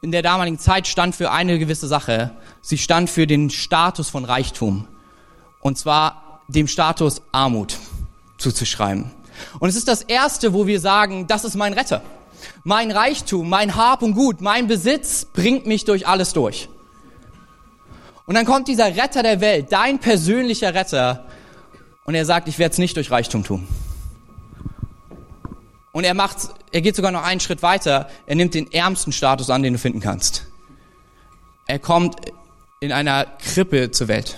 in 0.00 0.12
der 0.12 0.22
damaligen 0.22 0.58
Zeit 0.58 0.86
stand 0.86 1.14
für 1.14 1.30
eine 1.30 1.58
gewisse 1.58 1.88
Sache. 1.88 2.30
Sie 2.62 2.78
stand 2.78 3.10
für 3.10 3.26
den 3.26 3.50
Status 3.50 4.08
von 4.08 4.24
Reichtum. 4.24 4.86
Und 5.60 5.76
zwar 5.76 6.42
dem 6.48 6.68
Status 6.68 7.22
Armut 7.32 7.76
zuzuschreiben. 8.38 9.10
Und 9.58 9.68
es 9.68 9.76
ist 9.76 9.88
das 9.88 10.02
erste, 10.02 10.54
wo 10.54 10.66
wir 10.66 10.80
sagen, 10.80 11.26
das 11.26 11.44
ist 11.44 11.56
mein 11.56 11.72
Retter. 11.72 12.02
Mein 12.64 12.90
Reichtum, 12.90 13.48
mein 13.48 13.76
Hab 13.76 14.02
und 14.02 14.14
Gut, 14.14 14.40
mein 14.40 14.66
Besitz 14.66 15.24
bringt 15.24 15.66
mich 15.66 15.84
durch 15.84 16.06
alles 16.06 16.32
durch. 16.32 16.68
Und 18.26 18.34
dann 18.34 18.44
kommt 18.44 18.68
dieser 18.68 18.96
Retter 18.96 19.22
der 19.22 19.40
Welt, 19.40 19.70
dein 19.70 19.98
persönlicher 19.98 20.74
Retter, 20.74 21.26
und 22.04 22.14
er 22.14 22.24
sagt, 22.24 22.48
ich 22.48 22.58
werde 22.58 22.72
es 22.72 22.78
nicht 22.78 22.96
durch 22.96 23.10
Reichtum 23.10 23.42
tun. 23.42 23.66
Und 25.92 26.04
er 26.04 26.14
macht, 26.14 26.36
er 26.72 26.80
geht 26.80 26.94
sogar 26.94 27.10
noch 27.10 27.24
einen 27.24 27.40
Schritt 27.40 27.62
weiter. 27.62 28.08
Er 28.26 28.36
nimmt 28.36 28.54
den 28.54 28.70
ärmsten 28.70 29.12
Status 29.12 29.50
an, 29.50 29.62
den 29.62 29.72
du 29.72 29.78
finden 29.78 30.00
kannst. 30.00 30.46
Er 31.66 31.78
kommt 31.78 32.16
in 32.80 32.92
einer 32.92 33.24
Krippe 33.24 33.90
zur 33.90 34.06
Welt. 34.06 34.36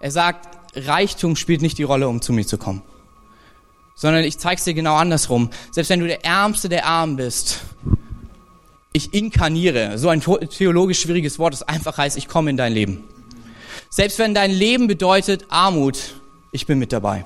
Er 0.00 0.10
sagt, 0.10 0.48
Reichtum 0.74 1.36
spielt 1.36 1.62
nicht 1.62 1.78
die 1.78 1.82
Rolle, 1.84 2.08
um 2.08 2.20
zu 2.20 2.32
mir 2.32 2.46
zu 2.46 2.58
kommen 2.58 2.82
sondern 3.94 4.24
ich 4.24 4.38
zeig's 4.38 4.64
dir 4.64 4.74
genau 4.74 4.94
andersrum. 4.96 5.50
Selbst 5.70 5.90
wenn 5.90 6.00
du 6.00 6.06
der 6.06 6.24
Ärmste 6.24 6.68
der 6.68 6.86
Armen 6.86 7.16
bist, 7.16 7.60
ich 8.92 9.14
inkarniere, 9.14 9.98
so 9.98 10.08
ein 10.08 10.20
theologisch 10.20 11.00
schwieriges 11.00 11.38
Wort, 11.38 11.54
das 11.54 11.62
einfach 11.62 11.98
heißt, 11.98 12.16
ich 12.16 12.28
komme 12.28 12.50
in 12.50 12.56
dein 12.56 12.72
Leben. 12.72 13.04
Selbst 13.88 14.18
wenn 14.18 14.34
dein 14.34 14.50
Leben 14.50 14.86
bedeutet 14.86 15.46
Armut, 15.48 16.14
ich 16.50 16.66
bin 16.66 16.78
mit 16.78 16.92
dabei. 16.92 17.24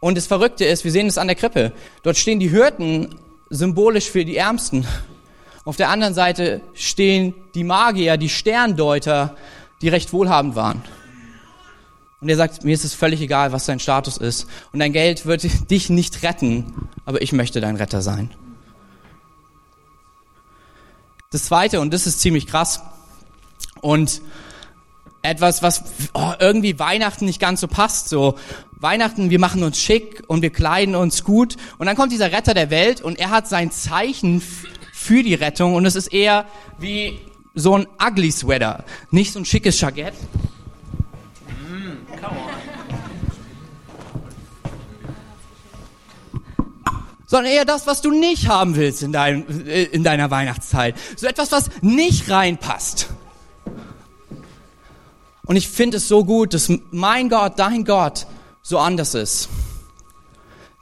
Und 0.00 0.16
das 0.16 0.26
Verrückte 0.26 0.64
ist, 0.64 0.84
wir 0.84 0.92
sehen 0.92 1.08
es 1.08 1.18
an 1.18 1.26
der 1.26 1.36
Krippe. 1.36 1.72
Dort 2.02 2.16
stehen 2.16 2.38
die 2.38 2.52
Hürden 2.52 3.16
symbolisch 3.50 4.10
für 4.10 4.24
die 4.24 4.36
Ärmsten. 4.36 4.86
Auf 5.64 5.76
der 5.76 5.88
anderen 5.88 6.14
Seite 6.14 6.60
stehen 6.74 7.34
die 7.54 7.64
Magier, 7.64 8.16
die 8.16 8.28
Sterndeuter, 8.28 9.36
die 9.82 9.88
recht 9.88 10.12
wohlhabend 10.12 10.54
waren. 10.54 10.82
Und 12.20 12.28
er 12.28 12.36
sagt, 12.36 12.64
mir 12.64 12.74
ist 12.74 12.84
es 12.84 12.94
völlig 12.94 13.20
egal, 13.20 13.52
was 13.52 13.66
dein 13.66 13.78
Status 13.78 14.16
ist. 14.16 14.48
Und 14.72 14.80
dein 14.80 14.92
Geld 14.92 15.26
wird 15.26 15.46
dich 15.70 15.90
nicht 15.90 16.22
retten, 16.22 16.88
aber 17.04 17.22
ich 17.22 17.32
möchte 17.32 17.60
dein 17.60 17.76
Retter 17.76 18.02
sein. 18.02 18.30
Das 21.30 21.44
zweite, 21.44 21.80
und 21.80 21.92
das 21.92 22.06
ist 22.06 22.20
ziemlich 22.20 22.46
krass, 22.46 22.80
und 23.80 24.22
etwas, 25.22 25.62
was 25.62 25.84
oh, 26.14 26.32
irgendwie 26.38 26.78
Weihnachten 26.78 27.24
nicht 27.24 27.40
ganz 27.40 27.60
so 27.60 27.68
passt, 27.68 28.08
so 28.08 28.36
Weihnachten, 28.72 29.30
wir 29.30 29.38
machen 29.38 29.62
uns 29.62 29.78
schick 29.78 30.22
und 30.26 30.42
wir 30.42 30.50
kleiden 30.50 30.94
uns 30.94 31.24
gut. 31.24 31.56
Und 31.78 31.86
dann 31.86 31.96
kommt 31.96 32.12
dieser 32.12 32.32
Retter 32.32 32.54
der 32.54 32.70
Welt 32.70 33.00
und 33.00 33.18
er 33.18 33.30
hat 33.30 33.48
sein 33.48 33.70
Zeichen 33.70 34.42
für 34.92 35.22
die 35.22 35.34
Rettung 35.34 35.74
und 35.74 35.86
es 35.86 35.96
ist 35.96 36.08
eher 36.08 36.46
wie 36.78 37.18
so 37.54 37.76
ein 37.76 37.86
ugly 38.00 38.30
Sweater, 38.30 38.84
nicht 39.10 39.32
so 39.32 39.40
ein 39.40 39.44
schickes 39.44 39.80
Jackett, 39.80 40.14
sondern 47.28 47.52
eher 47.52 47.66
das, 47.66 47.86
was 47.86 48.00
du 48.00 48.10
nicht 48.10 48.48
haben 48.48 48.74
willst 48.74 49.02
in, 49.02 49.12
dein, 49.12 49.44
in 49.46 50.02
deiner 50.02 50.30
Weihnachtszeit. 50.30 50.96
So 51.14 51.26
etwas, 51.26 51.52
was 51.52 51.68
nicht 51.82 52.30
reinpasst. 52.30 53.10
Und 55.44 55.56
ich 55.56 55.68
finde 55.68 55.98
es 55.98 56.08
so 56.08 56.24
gut, 56.24 56.54
dass 56.54 56.72
mein 56.90 57.28
Gott, 57.28 57.58
dein 57.58 57.84
Gott, 57.84 58.26
so 58.62 58.78
anders 58.78 59.14
ist. 59.14 59.48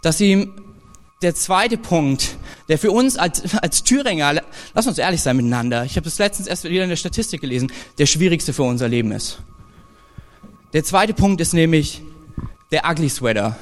Dass 0.02 0.20
ihm 0.20 0.54
der 1.20 1.34
zweite 1.34 1.78
Punkt, 1.78 2.36
der 2.68 2.78
für 2.78 2.92
uns 2.92 3.16
als, 3.16 3.42
als 3.56 3.82
Thüringer, 3.82 4.40
lass 4.74 4.86
uns 4.86 4.98
ehrlich 4.98 5.22
sein 5.22 5.36
miteinander, 5.36 5.84
ich 5.84 5.96
habe 5.96 6.04
das 6.04 6.18
letztens 6.18 6.46
erst 6.46 6.64
wieder 6.64 6.84
in 6.84 6.90
der 6.90 6.96
Statistik 6.96 7.40
gelesen, 7.40 7.72
der 7.98 8.06
schwierigste 8.06 8.52
für 8.52 8.62
unser 8.62 8.88
Leben 8.88 9.10
ist. 9.10 9.40
Der 10.72 10.84
zweite 10.84 11.14
Punkt 11.14 11.40
ist 11.40 11.54
nämlich 11.54 12.02
der 12.70 12.88
Ugly 12.88 13.08
Sweater. 13.08 13.56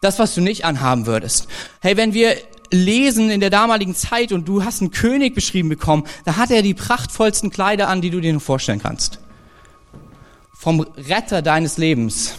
Das, 0.00 0.18
was 0.18 0.34
du 0.34 0.40
nicht 0.40 0.64
anhaben 0.64 1.06
würdest. 1.06 1.48
Hey, 1.80 1.96
wenn 1.96 2.12
wir 2.12 2.36
lesen 2.70 3.30
in 3.30 3.40
der 3.40 3.50
damaligen 3.50 3.94
Zeit 3.94 4.32
und 4.32 4.46
du 4.46 4.64
hast 4.64 4.80
einen 4.80 4.90
König 4.90 5.34
beschrieben 5.34 5.68
bekommen, 5.68 6.04
da 6.24 6.36
hat 6.36 6.50
er 6.50 6.62
die 6.62 6.74
prachtvollsten 6.74 7.50
Kleider 7.50 7.88
an, 7.88 8.00
die 8.00 8.10
du 8.10 8.20
dir 8.20 8.32
nur 8.32 8.40
vorstellen 8.40 8.80
kannst. 8.80 9.20
Vom 10.52 10.80
Retter 10.80 11.42
deines 11.42 11.78
Lebens, 11.78 12.34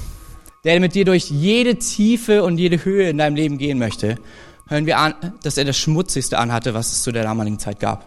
der 0.63 0.79
mit 0.79 0.95
dir 0.95 1.05
durch 1.05 1.29
jede 1.29 1.77
Tiefe 1.77 2.43
und 2.43 2.57
jede 2.57 2.83
Höhe 2.83 3.09
in 3.09 3.17
deinem 3.17 3.35
Leben 3.35 3.57
gehen 3.57 3.79
möchte, 3.79 4.17
hören 4.67 4.85
wir 4.85 4.97
an, 4.97 5.13
dass 5.43 5.57
er 5.57 5.65
das 5.65 5.77
Schmutzigste 5.77 6.37
anhatte, 6.37 6.73
was 6.73 6.91
es 6.91 7.03
zu 7.03 7.11
der 7.11 7.23
damaligen 7.23 7.59
Zeit 7.59 7.79
gab. 7.79 8.05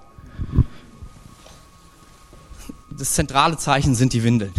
Das 2.91 3.15
zentrale 3.15 3.57
Zeichen 3.57 3.95
sind 3.95 4.13
die 4.13 4.23
Windeln. 4.23 4.53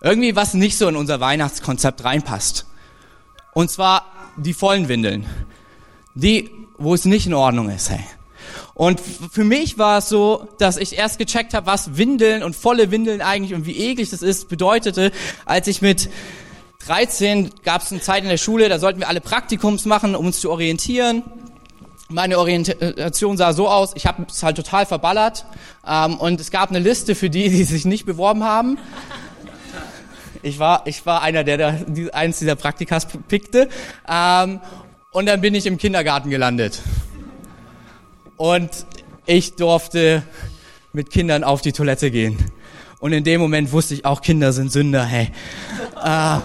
Irgendwie 0.00 0.34
was 0.34 0.54
nicht 0.54 0.76
so 0.76 0.88
in 0.88 0.96
unser 0.96 1.20
Weihnachtskonzept 1.20 2.04
reinpasst. 2.04 2.66
Und 3.54 3.70
zwar 3.70 4.04
die 4.36 4.52
vollen 4.52 4.88
Windeln. 4.88 5.26
Die, 6.14 6.50
wo 6.76 6.94
es 6.94 7.04
nicht 7.04 7.26
in 7.26 7.34
Ordnung 7.34 7.70
ist, 7.70 7.90
hey. 7.90 8.04
Und 8.74 9.00
für 9.00 9.44
mich 9.44 9.78
war 9.78 9.98
es 9.98 10.08
so, 10.08 10.48
dass 10.58 10.76
ich 10.76 10.98
erst 10.98 11.18
gecheckt 11.18 11.54
habe, 11.54 11.66
was 11.66 11.96
Windeln 11.96 12.42
und 12.42 12.56
volle 12.56 12.90
Windeln 12.90 13.22
eigentlich 13.22 13.54
und 13.54 13.66
wie 13.66 13.76
eklig 13.76 14.10
das 14.10 14.22
ist, 14.22 14.48
bedeutete, 14.48 15.12
als 15.44 15.68
ich 15.68 15.80
mit 15.80 16.10
13 16.86 17.50
gab 17.62 17.82
es 17.82 17.92
eine 17.92 18.00
Zeit 18.00 18.24
in 18.24 18.28
der 18.28 18.36
Schule, 18.36 18.68
da 18.68 18.78
sollten 18.78 19.00
wir 19.00 19.08
alle 19.08 19.20
Praktikums 19.20 19.84
machen, 19.86 20.14
um 20.14 20.26
uns 20.26 20.40
zu 20.40 20.50
orientieren. 20.50 21.22
Meine 22.08 22.38
Orientation 22.38 23.36
sah 23.36 23.52
so 23.52 23.68
aus, 23.68 23.92
ich 23.94 24.06
habe 24.06 24.26
es 24.28 24.42
halt 24.42 24.56
total 24.56 24.84
verballert 24.84 25.46
ähm, 25.86 26.18
und 26.18 26.40
es 26.40 26.50
gab 26.50 26.70
eine 26.70 26.80
Liste 26.80 27.14
für 27.14 27.30
die, 27.30 27.48
die 27.48 27.64
sich 27.64 27.84
nicht 27.84 28.04
beworben 28.04 28.44
haben. 28.44 28.78
Ich 30.44 30.58
war, 30.58 30.82
ich 30.86 31.06
war 31.06 31.22
einer, 31.22 31.42
der 31.42 31.56
da 31.56 31.74
eins 32.12 32.38
dieser 32.38 32.54
Praktikas 32.54 33.06
pickte. 33.28 33.70
Ähm, 34.06 34.60
und 35.10 35.24
dann 35.26 35.40
bin 35.40 35.54
ich 35.54 35.64
im 35.64 35.78
Kindergarten 35.78 36.28
gelandet. 36.28 36.82
Und 38.36 38.68
ich 39.24 39.54
durfte 39.54 40.22
mit 40.92 41.10
Kindern 41.10 41.44
auf 41.44 41.62
die 41.62 41.72
Toilette 41.72 42.10
gehen. 42.10 42.36
Und 43.00 43.14
in 43.14 43.24
dem 43.24 43.40
Moment 43.40 43.72
wusste 43.72 43.94
ich 43.94 44.04
auch, 44.04 44.20
Kinder 44.20 44.52
sind 44.52 44.70
Sünder, 44.70 45.04
hey. 45.06 45.30
Äh, 46.04 46.38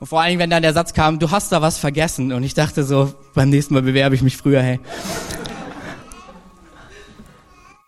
und 0.00 0.06
vor 0.08 0.20
allen 0.20 0.30
Dingen, 0.30 0.40
wenn 0.40 0.50
dann 0.50 0.62
der 0.62 0.72
Satz 0.72 0.94
kam, 0.94 1.20
du 1.20 1.30
hast 1.30 1.52
da 1.52 1.62
was 1.62 1.78
vergessen. 1.78 2.32
Und 2.32 2.42
ich 2.42 2.54
dachte 2.54 2.82
so, 2.82 3.14
beim 3.32 3.48
nächsten 3.48 3.74
Mal 3.74 3.82
bewerbe 3.82 4.16
ich 4.16 4.22
mich 4.22 4.36
früher, 4.36 4.60
hey. 4.60 4.80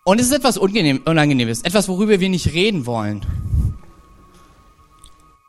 Und 0.05 0.21
es 0.21 0.27
ist 0.27 0.33
etwas 0.33 0.57
Unangenehmes, 0.57 1.63
etwas, 1.63 1.89
worüber 1.89 2.21
wir 2.21 2.29
nicht 2.29 2.53
reden 2.53 2.85
wollen. 2.85 3.25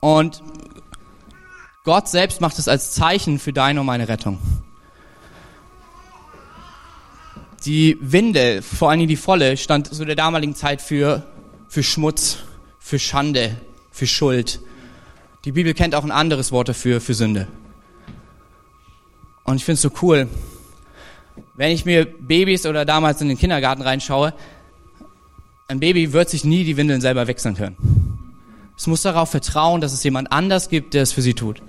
Und 0.07 0.41
Gott 1.83 2.07
selbst 2.07 2.41
macht 2.41 2.61
es 2.61 2.69
als 2.69 2.93
Zeichen 2.93 3.41
für 3.41 3.53
deine 3.53 3.81
und 3.81 3.87
meine 3.87 4.07
Rettung. 4.07 4.39
Die 7.65 7.99
Windel, 8.01 8.63
vor 8.63 8.91
allem 8.91 9.09
die 9.09 9.17
volle, 9.17 9.57
stand 9.57 9.93
zu 9.93 10.05
der 10.05 10.15
damaligen 10.15 10.55
Zeit 10.55 10.81
für, 10.81 11.27
für 11.67 11.83
Schmutz, 11.83 12.37
für 12.79 13.01
Schande, 13.01 13.57
für 13.91 14.07
Schuld. 14.07 14.61
Die 15.45 15.51
Bibel 15.51 15.75
kennt 15.75 15.97
auch 15.97 16.05
ein 16.05 16.13
anderes 16.13 16.53
Wort 16.53 16.69
dafür, 16.69 17.01
für 17.01 17.15
Sünde. 17.15 17.49
Und 19.43 19.57
ich 19.57 19.65
finde 19.65 19.75
es 19.75 19.83
so 19.83 19.91
cool, 20.03 20.29
wenn 21.57 21.73
ich 21.73 21.85
mir 21.85 22.05
Babys 22.05 22.65
oder 22.65 22.85
damals 22.85 23.21
in 23.23 23.27
den 23.27 23.39
Kindergarten 23.39 23.83
reinschaue, 23.83 24.35
ein 25.67 25.81
Baby 25.81 26.13
wird 26.13 26.31
sich 26.31 26.45
nie 26.45 26.63
die 26.63 26.77
Windeln 26.77 27.01
selber 27.01 27.27
wechseln 27.27 27.57
können. 27.57 27.96
Es 28.77 28.87
muss 28.87 29.03
darauf 29.03 29.31
vertrauen, 29.31 29.81
dass 29.81 29.93
es 29.93 30.05
jemand 30.05 30.33
anders 30.33 30.69
gibt, 30.69 30.95
der 30.95 31.03
es 31.03 31.13
für 31.13 31.23
sie 31.23 31.35
tut. 31.35 31.63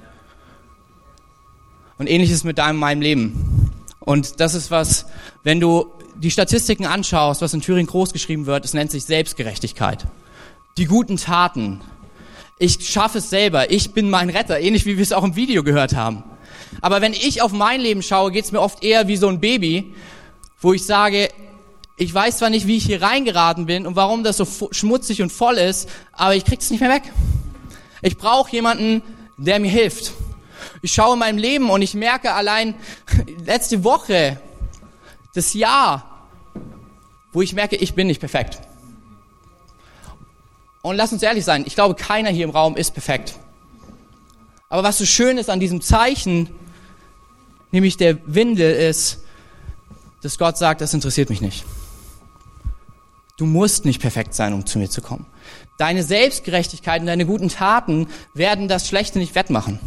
Und 1.97 2.07
ähnliches 2.07 2.43
mit 2.43 2.57
deinem 2.57 2.77
meinem 2.77 3.01
Leben. 3.01 3.71
Und 3.99 4.39
das 4.39 4.53
ist 4.53 4.71
was, 4.71 5.05
wenn 5.43 5.59
du 5.59 5.91
die 6.15 6.31
Statistiken 6.31 6.85
anschaust, 6.85 7.41
was 7.41 7.53
in 7.53 7.61
Thüringen 7.61 7.87
groß 7.87 8.13
geschrieben 8.13 8.45
wird, 8.45 8.65
es 8.65 8.73
nennt 8.73 8.91
sich 8.91 9.05
Selbstgerechtigkeit. 9.05 10.05
Die 10.77 10.85
guten 10.85 11.17
Taten. 11.17 11.81
Ich 12.59 12.89
schaffe 12.89 13.19
es 13.19 13.29
selber. 13.29 13.71
Ich 13.71 13.93
bin 13.93 14.09
mein 14.09 14.29
Retter. 14.29 14.59
Ähnlich 14.59 14.85
wie 14.85 14.97
wir 14.97 15.03
es 15.03 15.13
auch 15.13 15.23
im 15.23 15.35
Video 15.35 15.63
gehört 15.63 15.95
haben. 15.95 16.23
Aber 16.81 17.01
wenn 17.01 17.13
ich 17.13 17.41
auf 17.41 17.51
mein 17.51 17.81
Leben 17.81 18.03
schaue, 18.03 18.31
geht 18.31 18.45
es 18.45 18.51
mir 18.51 18.61
oft 18.61 18.83
eher 18.83 19.07
wie 19.07 19.17
so 19.17 19.27
ein 19.27 19.39
Baby, 19.39 19.93
wo 20.59 20.73
ich 20.73 20.85
sage, 20.85 21.29
ich 21.99 22.13
weiß 22.13 22.37
zwar 22.37 22.51
nicht, 22.51 22.67
wie 22.67 22.77
ich 22.77 22.85
hier 22.85 23.01
reingeraten 23.01 23.65
bin 23.65 23.87
und 23.87 23.95
warum 23.95 24.23
das 24.23 24.37
so 24.37 24.69
schmutzig 24.71 25.23
und 25.23 25.31
voll 25.31 25.57
ist, 25.57 25.89
aber 26.11 26.35
ich 26.35 26.45
krieg's 26.45 26.69
nicht 26.69 26.79
mehr 26.79 26.91
weg. 26.91 27.11
Ich 28.03 28.17
brauche 28.17 28.51
jemanden, 28.51 29.01
der 29.37 29.59
mir 29.59 29.71
hilft. 29.71 30.13
Ich 30.83 30.93
schaue 30.93 31.13
in 31.13 31.19
meinem 31.19 31.39
Leben 31.39 31.71
und 31.71 31.81
ich 31.81 31.95
merke 31.95 32.33
allein 32.33 32.75
letzte 33.45 33.83
Woche, 33.83 34.39
das 35.33 35.55
Jahr, 35.55 36.27
wo 37.33 37.41
ich 37.41 37.53
merke, 37.53 37.75
ich 37.75 37.95
bin 37.95 38.07
nicht 38.07 38.19
perfekt. 38.19 38.59
Und 40.83 40.97
lass 40.97 41.11
uns 41.11 41.23
ehrlich 41.23 41.45
sein, 41.45 41.63
ich 41.65 41.73
glaube, 41.73 41.95
keiner 41.95 42.29
hier 42.29 42.43
im 42.43 42.51
Raum 42.51 42.77
ist 42.77 42.91
perfekt. 42.91 43.35
Aber 44.69 44.83
was 44.83 44.99
so 44.99 45.05
schön 45.05 45.39
ist 45.39 45.49
an 45.49 45.59
diesem 45.59 45.81
Zeichen, 45.81 46.49
nämlich 47.71 47.97
der 47.97 48.19
Windel, 48.27 48.71
ist, 48.71 49.23
dass 50.21 50.37
Gott 50.37 50.59
sagt, 50.59 50.81
das 50.81 50.93
interessiert 50.93 51.29
mich 51.29 51.41
nicht. 51.41 51.65
Du 53.37 53.45
musst 53.45 53.85
nicht 53.85 54.01
perfekt 54.01 54.33
sein, 54.33 54.53
um 54.53 54.65
zu 54.65 54.79
mir 54.79 54.89
zu 54.89 55.01
kommen. 55.01 55.27
Deine 55.77 56.03
Selbstgerechtigkeit 56.03 57.01
und 57.01 57.07
deine 57.07 57.25
guten 57.25 57.49
Taten 57.49 58.07
werden 58.33 58.67
das 58.67 58.87
Schlechte 58.87 59.19
nicht 59.19 59.35
wettmachen. 59.35 59.79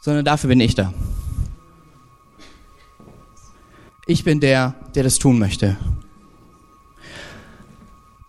Sondern 0.00 0.24
dafür 0.24 0.48
bin 0.48 0.60
ich 0.60 0.74
da. 0.74 0.92
Ich 4.06 4.24
bin 4.24 4.40
der, 4.40 4.74
der 4.94 5.04
das 5.04 5.18
tun 5.18 5.38
möchte. 5.38 5.76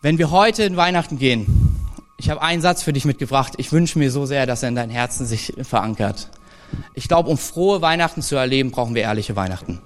Wenn 0.01 0.17
wir 0.17 0.29
heute 0.29 0.63
in 0.63 0.77
Weihnachten 0.77 1.17
gehen, 1.17 1.75
ich 2.17 2.29
habe 2.29 2.41
einen 2.41 2.61
Satz 2.61 2.83
für 2.83 2.93
dich 2.93 3.05
mitgebracht. 3.05 3.53
Ich 3.57 3.71
wünsche 3.71 3.97
mir 3.97 4.11
so 4.11 4.25
sehr, 4.25 4.45
dass 4.45 4.61
er 4.61 4.69
in 4.69 4.75
deinem 4.75 4.91
Herzen 4.91 5.25
sich 5.25 5.53
verankert. 5.63 6.29
Ich 6.93 7.07
glaube, 7.07 7.29
um 7.29 7.37
frohe 7.37 7.81
Weihnachten 7.81 8.21
zu 8.21 8.35
erleben, 8.35 8.71
brauchen 8.71 8.93
wir 8.93 9.03
ehrliche 9.03 9.35
Weihnachten. 9.35 9.81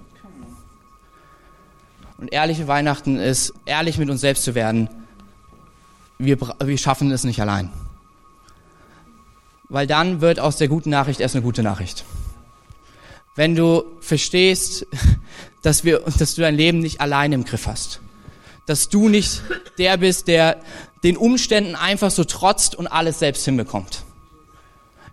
Und 2.17 2.31
ehrliche 2.31 2.67
Weihnachten 2.67 3.17
ist, 3.17 3.53
ehrlich 3.65 3.97
mit 3.97 4.09
uns 4.09 4.21
selbst 4.21 4.43
zu 4.43 4.55
werden. 4.55 4.89
Wir, 6.17 6.37
wir 6.39 6.77
schaffen 6.77 7.11
es 7.11 7.23
nicht 7.23 7.41
allein. 7.41 7.69
Weil 9.69 9.87
dann 9.87 10.21
wird 10.21 10.39
aus 10.39 10.57
der 10.57 10.67
guten 10.67 10.89
Nachricht 10.89 11.19
erst 11.19 11.35
eine 11.35 11.43
gute 11.43 11.63
Nachricht. 11.63 12.05
Wenn 13.35 13.55
du 13.55 13.83
verstehst, 13.99 14.85
dass, 15.61 15.83
wir, 15.83 15.99
dass 15.99 16.35
du 16.35 16.41
dein 16.41 16.55
Leben 16.55 16.79
nicht 16.79 17.01
allein 17.01 17.33
im 17.33 17.45
Griff 17.45 17.67
hast. 17.67 17.99
Dass 18.65 18.89
du 18.89 19.09
nicht 19.09 19.41
der 19.77 19.97
bist, 19.97 20.27
der 20.27 20.61
den 21.03 21.17
Umständen 21.17 21.75
einfach 21.75 22.11
so 22.11 22.23
trotzt 22.23 22.75
und 22.75 22.87
alles 22.87 23.19
selbst 23.19 23.43
hinbekommt 23.43 24.03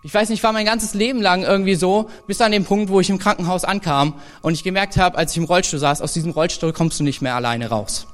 ich 0.03 0.15
weiß 0.15 0.31
nicht, 0.31 0.39
ich 0.39 0.45
war 0.45 0.53
mein 0.53 0.65
ganzes 0.65 0.95
Leben 0.95 1.21
lang 1.21 1.43
irgendwie 1.43 1.75
so, 1.75 2.09
bis 2.27 2.41
an 2.41 2.53
den 2.53 2.65
Punkt, 2.65 2.91
wo 2.91 3.01
ich 3.01 3.11
im 3.11 3.19
Krankenhaus 3.19 3.65
ankam 3.65 4.15
und 4.41 4.55
ich 4.55 4.65
gemerkt 4.65 4.97
habe, 4.97 5.19
als 5.19 5.33
ich 5.33 5.39
im 5.39 5.45
Rollstuhl 5.45 5.79
saß, 5.79 6.01
aus 6.01 6.15
diesem 6.15 6.33
Rollstuhl 6.33 6.73
kommst 6.73 6.99
du 7.01 7.05
nicht 7.05 7.21
mehr 7.21 7.35
alleine 7.35 7.69
raus. 7.69 8.07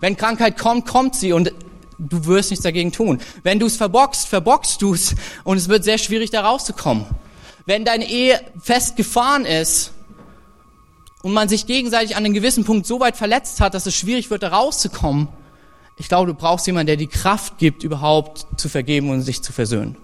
Wenn 0.00 0.16
Krankheit 0.16 0.58
kommt, 0.58 0.86
kommt 0.86 1.14
sie 1.14 1.32
und 1.32 1.52
du 1.98 2.26
wirst 2.26 2.50
nichts 2.50 2.64
dagegen 2.64 2.90
tun. 2.90 3.20
Wenn 3.44 3.60
du 3.60 3.66
es 3.66 3.76
verbockst, 3.76 4.26
verbockst 4.26 4.82
du 4.82 4.94
es 4.94 5.14
und 5.44 5.58
es 5.58 5.68
wird 5.68 5.84
sehr 5.84 5.98
schwierig, 5.98 6.30
da 6.30 6.42
rauszukommen. 6.42 7.06
Wenn 7.66 7.84
deine 7.84 8.08
Ehe 8.08 8.40
fest 8.60 8.96
gefahren 8.96 9.46
ist 9.46 9.92
und 11.22 11.32
man 11.32 11.48
sich 11.48 11.66
gegenseitig 11.66 12.16
an 12.16 12.24
einem 12.24 12.34
gewissen 12.34 12.64
Punkt 12.64 12.84
so 12.86 12.98
weit 12.98 13.16
verletzt 13.16 13.60
hat, 13.60 13.74
dass 13.74 13.86
es 13.86 13.94
schwierig 13.94 14.28
wird, 14.28 14.42
da 14.42 14.48
rauszukommen, 14.48 15.28
ich 15.96 16.08
glaube, 16.08 16.26
du 16.26 16.34
brauchst 16.34 16.66
jemanden, 16.66 16.88
der 16.88 16.96
die 16.96 17.06
Kraft 17.06 17.58
gibt, 17.58 17.84
überhaupt 17.84 18.46
zu 18.56 18.68
vergeben 18.68 19.10
und 19.10 19.22
sich 19.22 19.40
zu 19.40 19.52
versöhnen. 19.52 19.96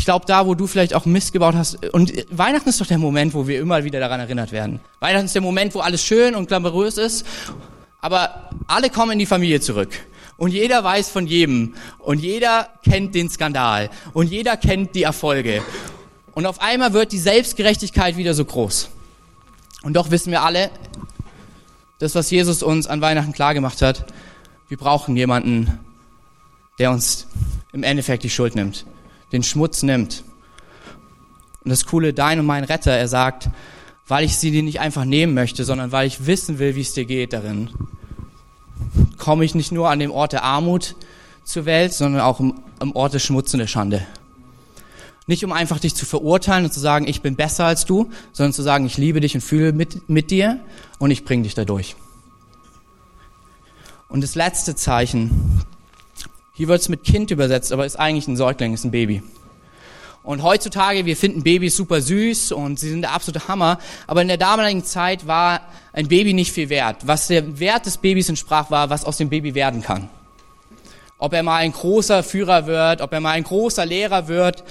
Ich 0.00 0.06
glaube, 0.06 0.24
da, 0.24 0.46
wo 0.46 0.54
du 0.54 0.66
vielleicht 0.66 0.94
auch 0.94 1.04
Mist 1.04 1.34
gebaut 1.34 1.54
hast, 1.54 1.84
und 1.92 2.14
Weihnachten 2.30 2.70
ist 2.70 2.80
doch 2.80 2.86
der 2.86 2.96
Moment, 2.96 3.34
wo 3.34 3.46
wir 3.46 3.60
immer 3.60 3.84
wieder 3.84 4.00
daran 4.00 4.18
erinnert 4.18 4.50
werden. 4.50 4.80
Weihnachten 4.98 5.26
ist 5.26 5.34
der 5.34 5.42
Moment, 5.42 5.74
wo 5.74 5.80
alles 5.80 6.02
schön 6.02 6.34
und 6.34 6.48
glamourös 6.48 6.96
ist, 6.96 7.26
aber 8.00 8.48
alle 8.66 8.88
kommen 8.88 9.12
in 9.12 9.18
die 9.18 9.26
Familie 9.26 9.60
zurück. 9.60 9.90
Und 10.38 10.52
jeder 10.52 10.82
weiß 10.82 11.10
von 11.10 11.26
jedem. 11.26 11.74
Und 11.98 12.20
jeder 12.22 12.70
kennt 12.82 13.14
den 13.14 13.28
Skandal. 13.28 13.90
Und 14.14 14.30
jeder 14.30 14.56
kennt 14.56 14.94
die 14.94 15.02
Erfolge. 15.02 15.62
Und 16.32 16.46
auf 16.46 16.62
einmal 16.62 16.94
wird 16.94 17.12
die 17.12 17.18
Selbstgerechtigkeit 17.18 18.16
wieder 18.16 18.32
so 18.32 18.46
groß. 18.46 18.88
Und 19.82 19.96
doch 19.96 20.10
wissen 20.10 20.30
wir 20.30 20.40
alle, 20.40 20.70
das, 21.98 22.14
was 22.14 22.30
Jesus 22.30 22.62
uns 22.62 22.86
an 22.86 23.02
Weihnachten 23.02 23.34
klargemacht 23.34 23.82
hat, 23.82 24.06
wir 24.68 24.78
brauchen 24.78 25.14
jemanden, 25.14 25.78
der 26.78 26.90
uns 26.90 27.26
im 27.74 27.82
Endeffekt 27.82 28.22
die 28.22 28.30
Schuld 28.30 28.54
nimmt, 28.54 28.86
den 29.32 29.42
Schmutz 29.42 29.82
nimmt. 29.82 30.24
Und 31.64 31.70
das 31.70 31.86
Coole, 31.86 32.12
dein 32.12 32.40
und 32.40 32.46
mein 32.46 32.64
Retter, 32.64 32.92
er 32.92 33.08
sagt, 33.08 33.50
weil 34.08 34.24
ich 34.24 34.36
sie 34.36 34.50
dir 34.50 34.62
nicht 34.62 34.80
einfach 34.80 35.04
nehmen 35.04 35.34
möchte, 35.34 35.64
sondern 35.64 35.92
weil 35.92 36.06
ich 36.06 36.26
wissen 36.26 36.58
will, 36.58 36.74
wie 36.74 36.80
es 36.80 36.94
dir 36.94 37.04
geht 37.04 37.32
darin, 37.32 37.70
komme 39.18 39.44
ich 39.44 39.54
nicht 39.54 39.72
nur 39.72 39.90
an 39.90 39.98
dem 39.98 40.10
Ort 40.10 40.32
der 40.32 40.42
Armut 40.42 40.96
zur 41.44 41.64
Welt, 41.64 41.92
sondern 41.92 42.22
auch 42.22 42.40
im 42.40 42.96
Ort 42.96 43.14
des 43.14 43.22
Schmutz 43.22 43.52
und 43.54 43.60
der 43.60 43.66
Schande. 43.66 44.06
Nicht 45.26 45.44
um 45.44 45.52
einfach 45.52 45.78
dich 45.78 45.94
zu 45.94 46.06
verurteilen 46.06 46.64
und 46.64 46.72
zu 46.72 46.80
sagen, 46.80 47.06
ich 47.06 47.22
bin 47.22 47.36
besser 47.36 47.64
als 47.64 47.84
du, 47.84 48.10
sondern 48.32 48.52
zu 48.52 48.62
sagen, 48.62 48.84
ich 48.86 48.98
liebe 48.98 49.20
dich 49.20 49.34
und 49.34 49.42
fühle 49.42 49.72
mit, 49.72 50.08
mit 50.08 50.30
dir 50.30 50.58
und 50.98 51.12
ich 51.12 51.24
bringe 51.24 51.44
dich 51.44 51.54
dadurch. 51.54 51.94
Und 54.08 54.22
das 54.22 54.34
letzte 54.34 54.74
Zeichen, 54.74 55.62
hier 56.60 56.68
wird 56.68 56.82
es 56.82 56.90
mit 56.90 57.04
Kind 57.04 57.30
übersetzt, 57.30 57.72
aber 57.72 57.86
ist 57.86 57.98
eigentlich 57.98 58.28
ein 58.28 58.36
Säugling, 58.36 58.74
ist 58.74 58.84
ein 58.84 58.90
Baby. 58.90 59.22
Und 60.22 60.42
heutzutage, 60.42 61.06
wir 61.06 61.16
finden 61.16 61.42
Babys 61.42 61.74
super 61.74 62.02
süß 62.02 62.52
und 62.52 62.78
sie 62.78 62.90
sind 62.90 63.00
der 63.00 63.12
absolute 63.12 63.48
Hammer. 63.48 63.78
Aber 64.06 64.20
in 64.20 64.28
der 64.28 64.36
damaligen 64.36 64.84
Zeit 64.84 65.26
war 65.26 65.62
ein 65.94 66.08
Baby 66.08 66.34
nicht 66.34 66.52
viel 66.52 66.68
wert. 66.68 66.98
Was 67.06 67.28
der 67.28 67.58
Wert 67.58 67.86
des 67.86 67.96
Babys 67.96 68.28
entsprach, 68.28 68.70
war, 68.70 68.90
was 68.90 69.06
aus 69.06 69.16
dem 69.16 69.30
Baby 69.30 69.54
werden 69.54 69.80
kann. 69.80 70.10
Ob 71.16 71.32
er 71.32 71.42
mal 71.42 71.56
ein 71.56 71.72
großer 71.72 72.22
Führer 72.22 72.66
wird, 72.66 73.00
ob 73.00 73.10
er 73.14 73.20
mal 73.20 73.30
ein 73.30 73.44
großer 73.44 73.86
Lehrer 73.86 74.28
wird. 74.28 74.62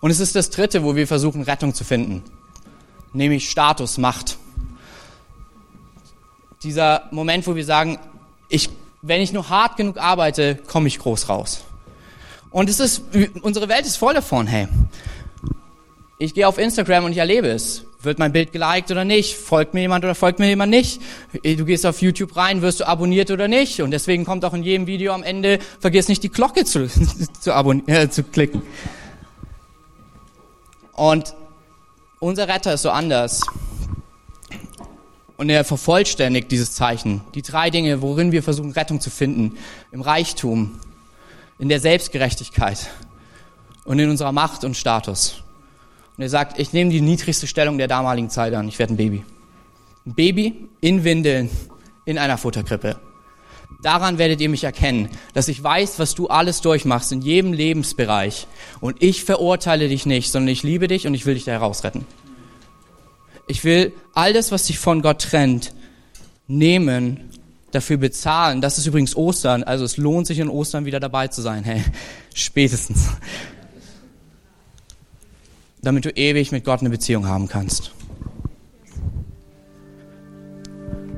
Und 0.00 0.10
es 0.10 0.20
ist 0.20 0.34
das 0.34 0.48
dritte, 0.48 0.84
wo 0.84 0.96
wir 0.96 1.06
versuchen, 1.06 1.42
Rettung 1.42 1.74
zu 1.74 1.84
finden. 1.84 2.22
Nämlich 3.12 3.50
Status, 3.50 3.98
Macht. 3.98 4.38
Dieser 6.62 7.08
Moment, 7.10 7.46
wo 7.46 7.54
wir 7.54 7.66
sagen, 7.66 7.98
ich, 8.50 8.68
wenn 9.00 9.22
ich 9.22 9.32
nur 9.32 9.48
hart 9.48 9.78
genug 9.78 9.96
arbeite, 9.96 10.56
komme 10.66 10.88
ich 10.88 10.98
groß 10.98 11.30
raus. 11.30 11.64
Und 12.50 12.68
es 12.68 12.80
ist, 12.80 13.02
unsere 13.42 13.68
Welt 13.68 13.86
ist 13.86 13.96
voll 13.96 14.12
davon, 14.12 14.46
hey. 14.46 14.68
Ich 16.18 16.34
gehe 16.34 16.46
auf 16.46 16.58
Instagram 16.58 17.04
und 17.04 17.12
ich 17.12 17.18
erlebe 17.18 17.48
es. 17.48 17.86
Wird 18.02 18.18
mein 18.18 18.32
Bild 18.32 18.52
geliked 18.52 18.90
oder 18.90 19.04
nicht? 19.04 19.36
Folgt 19.36 19.72
mir 19.74 19.80
jemand 19.80 20.04
oder 20.04 20.14
folgt 20.14 20.38
mir 20.38 20.48
jemand 20.48 20.70
nicht? 20.70 21.00
Du 21.42 21.64
gehst 21.64 21.86
auf 21.86 22.02
YouTube 22.02 22.36
rein, 22.36 22.60
wirst 22.60 22.80
du 22.80 22.88
abonniert 22.88 23.30
oder 23.30 23.46
nicht? 23.46 23.80
Und 23.80 23.90
deswegen 23.90 24.24
kommt 24.24 24.44
auch 24.44 24.54
in 24.54 24.62
jedem 24.62 24.86
Video 24.86 25.12
am 25.12 25.22
Ende, 25.22 25.58
vergiss 25.78 26.08
nicht 26.08 26.22
die 26.22 26.30
Glocke 26.30 26.64
zu, 26.64 26.88
zu, 27.40 27.50
äh, 27.86 28.10
zu 28.10 28.22
klicken. 28.24 28.62
Und 30.94 31.34
unser 32.18 32.48
Retter 32.48 32.74
ist 32.74 32.82
so 32.82 32.90
anders. 32.90 33.42
Und 35.40 35.48
er 35.48 35.64
vervollständigt 35.64 36.50
dieses 36.50 36.74
Zeichen. 36.74 37.22
Die 37.34 37.40
drei 37.40 37.70
Dinge, 37.70 38.02
worin 38.02 38.30
wir 38.30 38.42
versuchen, 38.42 38.72
Rettung 38.72 39.00
zu 39.00 39.08
finden. 39.08 39.56
Im 39.90 40.02
Reichtum, 40.02 40.78
in 41.58 41.70
der 41.70 41.80
Selbstgerechtigkeit 41.80 42.90
und 43.86 43.98
in 43.98 44.10
unserer 44.10 44.32
Macht 44.32 44.64
und 44.64 44.76
Status. 44.76 45.42
Und 46.18 46.24
er 46.24 46.28
sagt, 46.28 46.58
ich 46.58 46.74
nehme 46.74 46.90
die 46.90 47.00
niedrigste 47.00 47.46
Stellung 47.46 47.78
der 47.78 47.88
damaligen 47.88 48.28
Zeit 48.28 48.52
an, 48.52 48.68
ich 48.68 48.78
werde 48.78 48.92
ein 48.92 48.96
Baby. 48.98 49.24
Ein 50.04 50.12
Baby 50.12 50.68
in 50.82 51.04
Windeln 51.04 51.48
in 52.04 52.18
einer 52.18 52.36
Futterkrippe. 52.36 53.00
Daran 53.82 54.18
werdet 54.18 54.42
ihr 54.42 54.50
mich 54.50 54.64
erkennen, 54.64 55.08
dass 55.32 55.48
ich 55.48 55.64
weiß, 55.64 55.98
was 55.98 56.14
du 56.14 56.28
alles 56.28 56.60
durchmachst 56.60 57.12
in 57.12 57.22
jedem 57.22 57.54
Lebensbereich. 57.54 58.46
Und 58.82 59.02
ich 59.02 59.24
verurteile 59.24 59.88
dich 59.88 60.04
nicht, 60.04 60.32
sondern 60.32 60.48
ich 60.48 60.64
liebe 60.64 60.86
dich 60.86 61.06
und 61.06 61.14
ich 61.14 61.24
will 61.24 61.32
dich 61.32 61.44
da 61.44 61.52
herausretten. 61.52 62.04
Ich 63.50 63.64
will 63.64 63.92
all 64.14 64.32
das, 64.32 64.52
was 64.52 64.66
dich 64.66 64.78
von 64.78 65.02
Gott 65.02 65.22
trennt, 65.22 65.74
nehmen 66.46 67.30
dafür 67.72 67.96
bezahlen. 67.96 68.60
Das 68.60 68.78
ist 68.78 68.86
übrigens 68.86 69.16
Ostern, 69.16 69.64
also 69.64 69.84
es 69.84 69.96
lohnt 69.96 70.28
sich 70.28 70.38
in 70.38 70.48
Ostern 70.48 70.84
wieder 70.84 71.00
dabei 71.00 71.26
zu 71.26 71.42
sein. 71.42 71.64
Hey, 71.64 71.82
spätestens. 72.34 73.08
Damit 75.82 76.04
du 76.04 76.10
ewig 76.10 76.52
mit 76.52 76.64
Gott 76.64 76.78
eine 76.78 76.90
Beziehung 76.90 77.26
haben 77.26 77.48
kannst. 77.48 77.90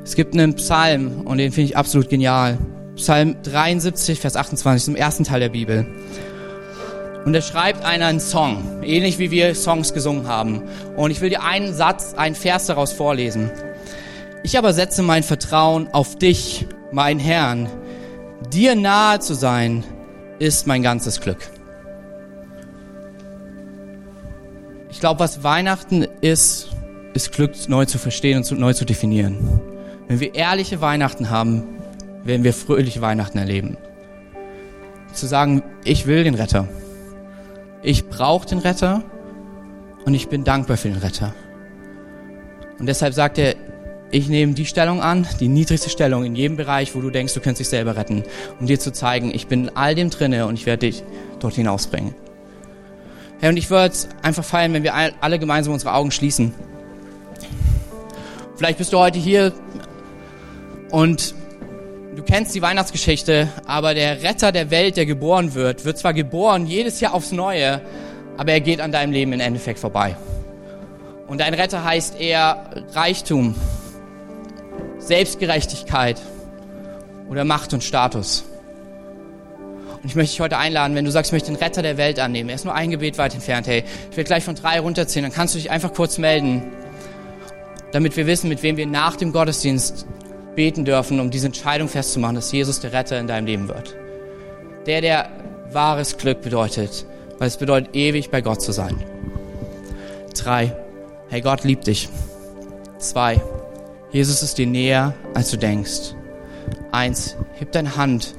Es 0.02 0.14
gibt 0.14 0.32
einen 0.32 0.54
Psalm 0.54 1.20
und 1.26 1.36
den 1.36 1.52
finde 1.52 1.68
ich 1.68 1.76
absolut 1.76 2.08
genial. 2.08 2.56
Psalm 2.96 3.42
73, 3.42 4.18
Vers 4.18 4.36
28, 4.36 4.88
im 4.88 4.96
ersten 4.96 5.24
Teil 5.24 5.40
der 5.40 5.50
Bibel. 5.50 5.86
Und 7.24 7.32
da 7.32 7.40
schreibt 7.40 7.84
einer 7.84 8.06
einen 8.06 8.20
Song, 8.20 8.82
ähnlich 8.82 9.18
wie 9.18 9.30
wir 9.30 9.54
Songs 9.54 9.94
gesungen 9.94 10.26
haben. 10.26 10.62
Und 10.96 11.10
ich 11.10 11.20
will 11.20 11.30
dir 11.30 11.44
einen 11.44 11.72
Satz, 11.72 12.14
einen 12.14 12.34
Vers 12.34 12.66
daraus 12.66 12.92
vorlesen. 12.92 13.50
Ich 14.42 14.58
aber 14.58 14.72
setze 14.72 15.02
mein 15.02 15.22
Vertrauen 15.22 15.88
auf 15.92 16.16
dich, 16.16 16.66
mein 16.90 17.20
Herrn. 17.20 17.68
Dir 18.52 18.74
nahe 18.74 19.20
zu 19.20 19.34
sein, 19.34 19.84
ist 20.40 20.66
mein 20.66 20.82
ganzes 20.82 21.20
Glück. 21.20 21.38
Ich 24.90 24.98
glaube, 24.98 25.20
was 25.20 25.44
Weihnachten 25.44 26.06
ist, 26.20 26.70
ist 27.14 27.32
Glück 27.32 27.52
neu 27.68 27.84
zu 27.84 27.98
verstehen 27.98 28.38
und 28.38 28.58
neu 28.58 28.72
zu 28.72 28.84
definieren. 28.84 29.60
Wenn 30.08 30.18
wir 30.18 30.34
ehrliche 30.34 30.80
Weihnachten 30.80 31.30
haben, 31.30 31.62
werden 32.24 32.42
wir 32.42 32.52
fröhliche 32.52 33.00
Weihnachten 33.00 33.38
erleben. 33.38 33.76
Zu 35.12 35.26
sagen, 35.26 35.62
ich 35.84 36.06
will 36.06 36.24
den 36.24 36.34
Retter. 36.34 36.68
Ich 37.82 38.08
brauche 38.08 38.46
den 38.46 38.58
Retter 38.58 39.02
und 40.04 40.14
ich 40.14 40.28
bin 40.28 40.44
dankbar 40.44 40.76
für 40.76 40.88
den 40.88 40.98
Retter. 40.98 41.34
Und 42.78 42.86
deshalb 42.86 43.12
sagt 43.14 43.38
er, 43.38 43.56
ich 44.12 44.28
nehme 44.28 44.52
die 44.52 44.66
Stellung 44.66 45.00
an, 45.00 45.26
die 45.40 45.48
niedrigste 45.48 45.90
Stellung 45.90 46.24
in 46.24 46.36
jedem 46.36 46.56
Bereich, 46.56 46.94
wo 46.94 47.00
du 47.00 47.10
denkst, 47.10 47.34
du 47.34 47.40
könntest 47.40 47.60
dich 47.60 47.68
selber 47.68 47.96
retten, 47.96 48.22
um 48.60 48.66
dir 48.66 48.78
zu 48.78 48.92
zeigen, 48.92 49.34
ich 49.34 49.46
bin 49.46 49.64
in 49.64 49.76
all 49.76 49.94
dem 49.94 50.10
drinne 50.10 50.46
und 50.46 50.54
ich 50.54 50.66
werde 50.66 50.86
dich 50.86 51.02
dort 51.40 51.54
hinausbringen. 51.54 52.14
Hey, 53.40 53.48
und 53.48 53.56
ich 53.56 53.70
würde 53.70 53.94
einfach 54.22 54.44
feiern, 54.44 54.72
wenn 54.74 54.84
wir 54.84 54.94
alle 54.94 55.38
gemeinsam 55.38 55.72
unsere 55.72 55.94
Augen 55.94 56.12
schließen. 56.12 56.54
Vielleicht 58.54 58.78
bist 58.78 58.92
du 58.92 58.98
heute 58.98 59.18
hier 59.18 59.52
und 60.90 61.34
du 62.14 62.22
kennst 62.22 62.54
die 62.54 62.62
Weihnachtsgeschichte, 62.62 63.48
aber 63.66 63.94
der 63.94 64.22
Retter 64.22 64.52
der 64.52 64.70
Welt, 64.70 64.96
der 64.96 65.06
geboren 65.06 65.54
wird, 65.54 65.84
wird 65.84 65.98
zwar 65.98 66.12
geboren 66.12 66.66
jedes 66.66 67.00
Jahr 67.00 67.14
aufs 67.14 67.32
Neue, 67.32 67.80
aber 68.36 68.52
er 68.52 68.60
geht 68.60 68.80
an 68.80 68.92
deinem 68.92 69.12
Leben 69.12 69.32
im 69.32 69.40
Endeffekt 69.40 69.78
vorbei. 69.78 70.16
Und 71.26 71.40
dein 71.40 71.54
Retter 71.54 71.84
heißt 71.84 72.20
eher 72.20 72.84
Reichtum, 72.92 73.54
Selbstgerechtigkeit 74.98 76.20
oder 77.28 77.44
Macht 77.44 77.72
und 77.72 77.82
Status. 77.82 78.44
Und 80.02 80.08
ich 80.08 80.14
möchte 80.14 80.32
dich 80.32 80.40
heute 80.40 80.58
einladen, 80.58 80.96
wenn 80.96 81.04
du 81.04 81.10
sagst, 81.10 81.30
ich 81.30 81.32
möchte 81.32 81.52
den 81.52 81.56
Retter 81.56 81.80
der 81.80 81.96
Welt 81.96 82.18
annehmen. 82.18 82.50
Er 82.50 82.56
ist 82.56 82.64
nur 82.64 82.74
ein 82.74 82.90
Gebet 82.90 83.18
weit 83.18 83.34
entfernt. 83.34 83.68
Hey, 83.68 83.84
ich 84.10 84.16
werde 84.16 84.26
gleich 84.26 84.44
von 84.44 84.56
drei 84.56 84.80
runterziehen. 84.80 85.22
Dann 85.22 85.32
kannst 85.32 85.54
du 85.54 85.58
dich 85.58 85.70
einfach 85.70 85.94
kurz 85.94 86.18
melden, 86.18 86.64
damit 87.92 88.16
wir 88.16 88.26
wissen, 88.26 88.48
mit 88.48 88.62
wem 88.62 88.76
wir 88.76 88.86
nach 88.86 89.16
dem 89.16 89.32
Gottesdienst 89.32 90.06
beten 90.54 90.84
dürfen, 90.84 91.20
um 91.20 91.30
diese 91.30 91.46
Entscheidung 91.46 91.88
festzumachen, 91.88 92.36
dass 92.36 92.52
Jesus 92.52 92.80
der 92.80 92.92
Retter 92.92 93.18
in 93.18 93.26
deinem 93.26 93.46
Leben 93.46 93.68
wird. 93.68 93.96
Der, 94.86 95.00
der 95.00 95.30
wahres 95.70 96.16
Glück 96.18 96.42
bedeutet, 96.42 97.06
weil 97.38 97.48
es 97.48 97.56
bedeutet, 97.56 97.94
ewig 97.94 98.30
bei 98.30 98.40
Gott 98.40 98.60
zu 98.60 98.72
sein. 98.72 99.02
Drei. 100.34 100.76
Hey, 101.28 101.40
Gott 101.40 101.64
liebt 101.64 101.86
dich. 101.86 102.08
Zwei. 102.98 103.40
Jesus 104.10 104.42
ist 104.42 104.58
dir 104.58 104.66
näher, 104.66 105.14
als 105.34 105.50
du 105.50 105.56
denkst. 105.56 106.14
Eins, 106.90 107.36
heb 107.58 107.72
deine 107.72 107.96
Hand, 107.96 108.34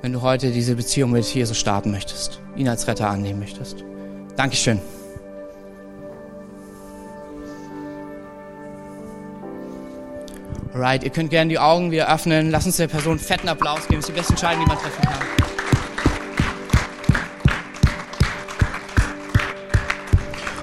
wenn 0.00 0.12
du 0.12 0.22
heute 0.22 0.50
diese 0.50 0.74
Beziehung 0.74 1.10
mit 1.10 1.24
Jesus 1.24 1.58
starten 1.58 1.90
möchtest, 1.90 2.40
ihn 2.56 2.68
als 2.68 2.86
Retter 2.86 3.08
annehmen 3.08 3.40
möchtest. 3.40 3.84
Dankeschön. 4.36 4.80
Alright, 10.74 11.04
ihr 11.04 11.10
könnt 11.10 11.28
gerne 11.28 11.50
die 11.50 11.58
Augen 11.58 11.90
wieder 11.90 12.12
öffnen. 12.12 12.50
Lass 12.50 12.64
uns 12.64 12.78
der 12.78 12.88
Person 12.88 13.12
einen 13.12 13.20
fetten 13.20 13.46
Applaus 13.46 13.86
geben. 13.88 14.00
Das 14.00 14.08
ist 14.08 14.08
die 14.08 14.18
beste 14.18 14.32
Entscheidung, 14.32 14.64
die 14.64 14.68
man 14.68 14.78
treffen 14.78 15.02
kann. 15.02 15.18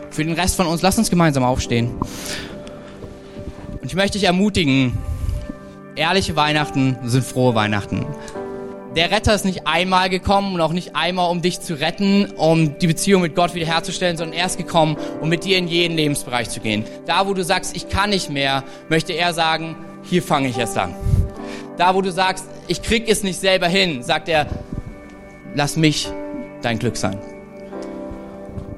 Für 0.09 0.25
den 0.25 0.33
Rest 0.33 0.55
von 0.55 0.65
uns, 0.65 0.81
lass 0.81 0.97
uns 0.97 1.11
gemeinsam 1.11 1.43
aufstehen. 1.43 1.91
Und 3.81 3.85
ich 3.85 3.93
möchte 3.93 4.17
dich 4.17 4.25
ermutigen, 4.25 4.97
ehrliche 5.95 6.35
Weihnachten 6.35 6.97
sind 7.03 7.23
frohe 7.23 7.53
Weihnachten. 7.53 8.07
Der 8.95 9.11
Retter 9.11 9.35
ist 9.35 9.45
nicht 9.45 9.67
einmal 9.67 10.09
gekommen 10.09 10.55
und 10.55 10.61
auch 10.61 10.73
nicht 10.73 10.95
einmal, 10.95 11.29
um 11.29 11.43
dich 11.43 11.61
zu 11.61 11.79
retten, 11.79 12.31
um 12.31 12.79
die 12.79 12.87
Beziehung 12.87 13.21
mit 13.21 13.35
Gott 13.35 13.53
wiederherzustellen, 13.53 14.17
sondern 14.17 14.35
er 14.39 14.47
ist 14.47 14.57
gekommen, 14.57 14.97
um 15.21 15.29
mit 15.29 15.45
dir 15.45 15.59
in 15.59 15.67
jeden 15.67 15.95
Lebensbereich 15.95 16.49
zu 16.49 16.61
gehen. 16.61 16.83
Da, 17.05 17.27
wo 17.27 17.35
du 17.35 17.43
sagst, 17.43 17.75
ich 17.75 17.89
kann 17.89 18.09
nicht 18.09 18.31
mehr, 18.31 18.63
möchte 18.89 19.13
er 19.13 19.33
sagen, 19.35 19.75
hier 20.09 20.23
fange 20.23 20.49
ich 20.49 20.57
erst 20.57 20.77
an. 20.77 20.93
Da, 21.77 21.95
wo 21.95 22.01
du 22.01 22.11
sagst, 22.11 22.45
ich 22.67 22.81
krieg 22.81 23.07
es 23.07 23.23
nicht 23.23 23.39
selber 23.39 23.67
hin, 23.67 24.03
sagt 24.03 24.27
er, 24.27 24.47
lass 25.55 25.77
mich 25.77 26.09
dein 26.61 26.79
Glück 26.79 26.97
sein. 26.97 27.17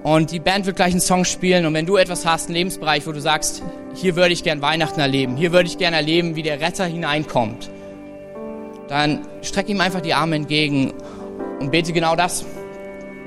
Und 0.03 0.31
die 0.31 0.39
Band 0.39 0.65
wird 0.65 0.75
gleich 0.75 0.91
einen 0.91 1.01
Song 1.01 1.25
spielen 1.25 1.65
und 1.65 1.73
wenn 1.73 1.85
du 1.85 1.97
etwas 1.97 2.25
hast, 2.25 2.47
einen 2.47 2.55
Lebensbereich, 2.55 3.05
wo 3.05 3.11
du 3.11 3.21
sagst, 3.21 3.61
hier 3.93 4.15
würde 4.15 4.33
ich 4.33 4.43
gern 4.43 4.61
Weihnachten 4.61 4.99
erleben, 4.99 5.35
hier 5.35 5.51
würde 5.51 5.67
ich 5.67 5.77
gern 5.77 5.93
erleben, 5.93 6.35
wie 6.35 6.43
der 6.43 6.59
Retter 6.59 6.85
hineinkommt, 6.85 7.69
dann 8.87 9.19
streck 9.41 9.69
ihm 9.69 9.79
einfach 9.79 10.01
die 10.01 10.13
Arme 10.13 10.35
entgegen 10.35 10.93
und 11.59 11.71
bete 11.71 11.93
genau 11.93 12.15
das. 12.15 12.45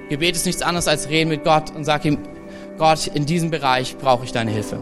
Gebet 0.08 0.36
ist 0.36 0.46
nichts 0.46 0.62
anderes 0.62 0.88
als 0.88 1.08
reden 1.08 1.30
mit 1.30 1.44
Gott 1.44 1.74
und 1.74 1.84
sag 1.84 2.04
ihm, 2.04 2.18
Gott, 2.76 3.06
in 3.06 3.24
diesem 3.24 3.50
Bereich 3.50 3.96
brauche 3.96 4.24
ich 4.24 4.32
deine 4.32 4.50
Hilfe. 4.50 4.78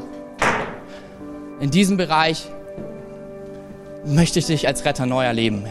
In 1.60 1.70
diesem 1.70 1.96
Bereich 1.96 2.46
möchte 4.04 4.38
ich 4.38 4.46
dich 4.46 4.66
als 4.66 4.84
Retter 4.84 5.06
neu 5.06 5.24
erleben. 5.24 5.64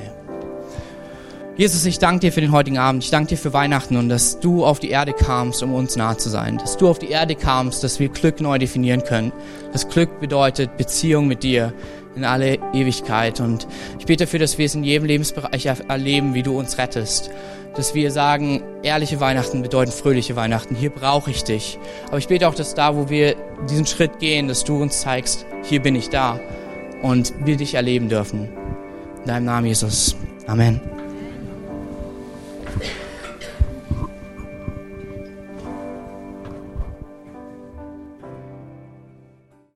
Jesus, 1.57 1.85
ich 1.85 1.99
danke 1.99 2.21
dir 2.21 2.31
für 2.31 2.41
den 2.41 2.53
heutigen 2.53 2.77
Abend. 2.77 3.03
Ich 3.03 3.11
danke 3.11 3.29
dir 3.29 3.37
für 3.37 3.53
Weihnachten 3.53 3.97
und 3.97 4.09
dass 4.09 4.39
du 4.39 4.65
auf 4.65 4.79
die 4.79 4.89
Erde 4.89 5.11
kamst, 5.11 5.61
um 5.61 5.73
uns 5.73 5.95
nahe 5.95 6.17
zu 6.17 6.29
sein. 6.29 6.57
Dass 6.57 6.77
du 6.77 6.87
auf 6.87 6.97
die 6.97 7.09
Erde 7.09 7.35
kamst, 7.35 7.83
dass 7.83 7.99
wir 7.99 8.09
Glück 8.09 8.39
neu 8.39 8.57
definieren 8.57 9.03
können. 9.03 9.33
Das 9.73 9.87
Glück 9.89 10.19
bedeutet 10.21 10.77
Beziehung 10.77 11.27
mit 11.27 11.43
dir 11.43 11.73
in 12.15 12.23
alle 12.23 12.57
Ewigkeit. 12.73 13.41
Und 13.41 13.67
ich 13.99 14.05
bete 14.05 14.23
dafür, 14.23 14.39
dass 14.39 14.57
wir 14.57 14.65
es 14.65 14.75
in 14.75 14.83
jedem 14.83 15.05
Lebensbereich 15.05 15.65
erleben, 15.65 16.33
wie 16.33 16.43
du 16.43 16.57
uns 16.57 16.77
rettest. 16.77 17.29
Dass 17.75 17.93
wir 17.93 18.11
sagen, 18.11 18.63
ehrliche 18.81 19.19
Weihnachten 19.19 19.61
bedeuten 19.61 19.91
fröhliche 19.91 20.35
Weihnachten. 20.37 20.75
Hier 20.75 20.89
brauche 20.89 21.31
ich 21.31 21.43
dich. 21.43 21.77
Aber 22.07 22.17
ich 22.17 22.27
bete 22.27 22.47
auch, 22.47 22.55
dass 22.55 22.75
da, 22.75 22.95
wo 22.95 23.09
wir 23.09 23.35
diesen 23.69 23.85
Schritt 23.85 24.19
gehen, 24.19 24.47
dass 24.47 24.63
du 24.63 24.81
uns 24.81 25.01
zeigst, 25.01 25.45
hier 25.63 25.81
bin 25.81 25.95
ich 25.95 26.09
da 26.09 26.39
und 27.01 27.33
wir 27.43 27.57
dich 27.57 27.75
erleben 27.75 28.09
dürfen. 28.09 28.49
In 29.21 29.27
deinem 29.27 29.45
Namen, 29.45 29.67
Jesus. 29.67 30.15
Amen. 30.47 31.00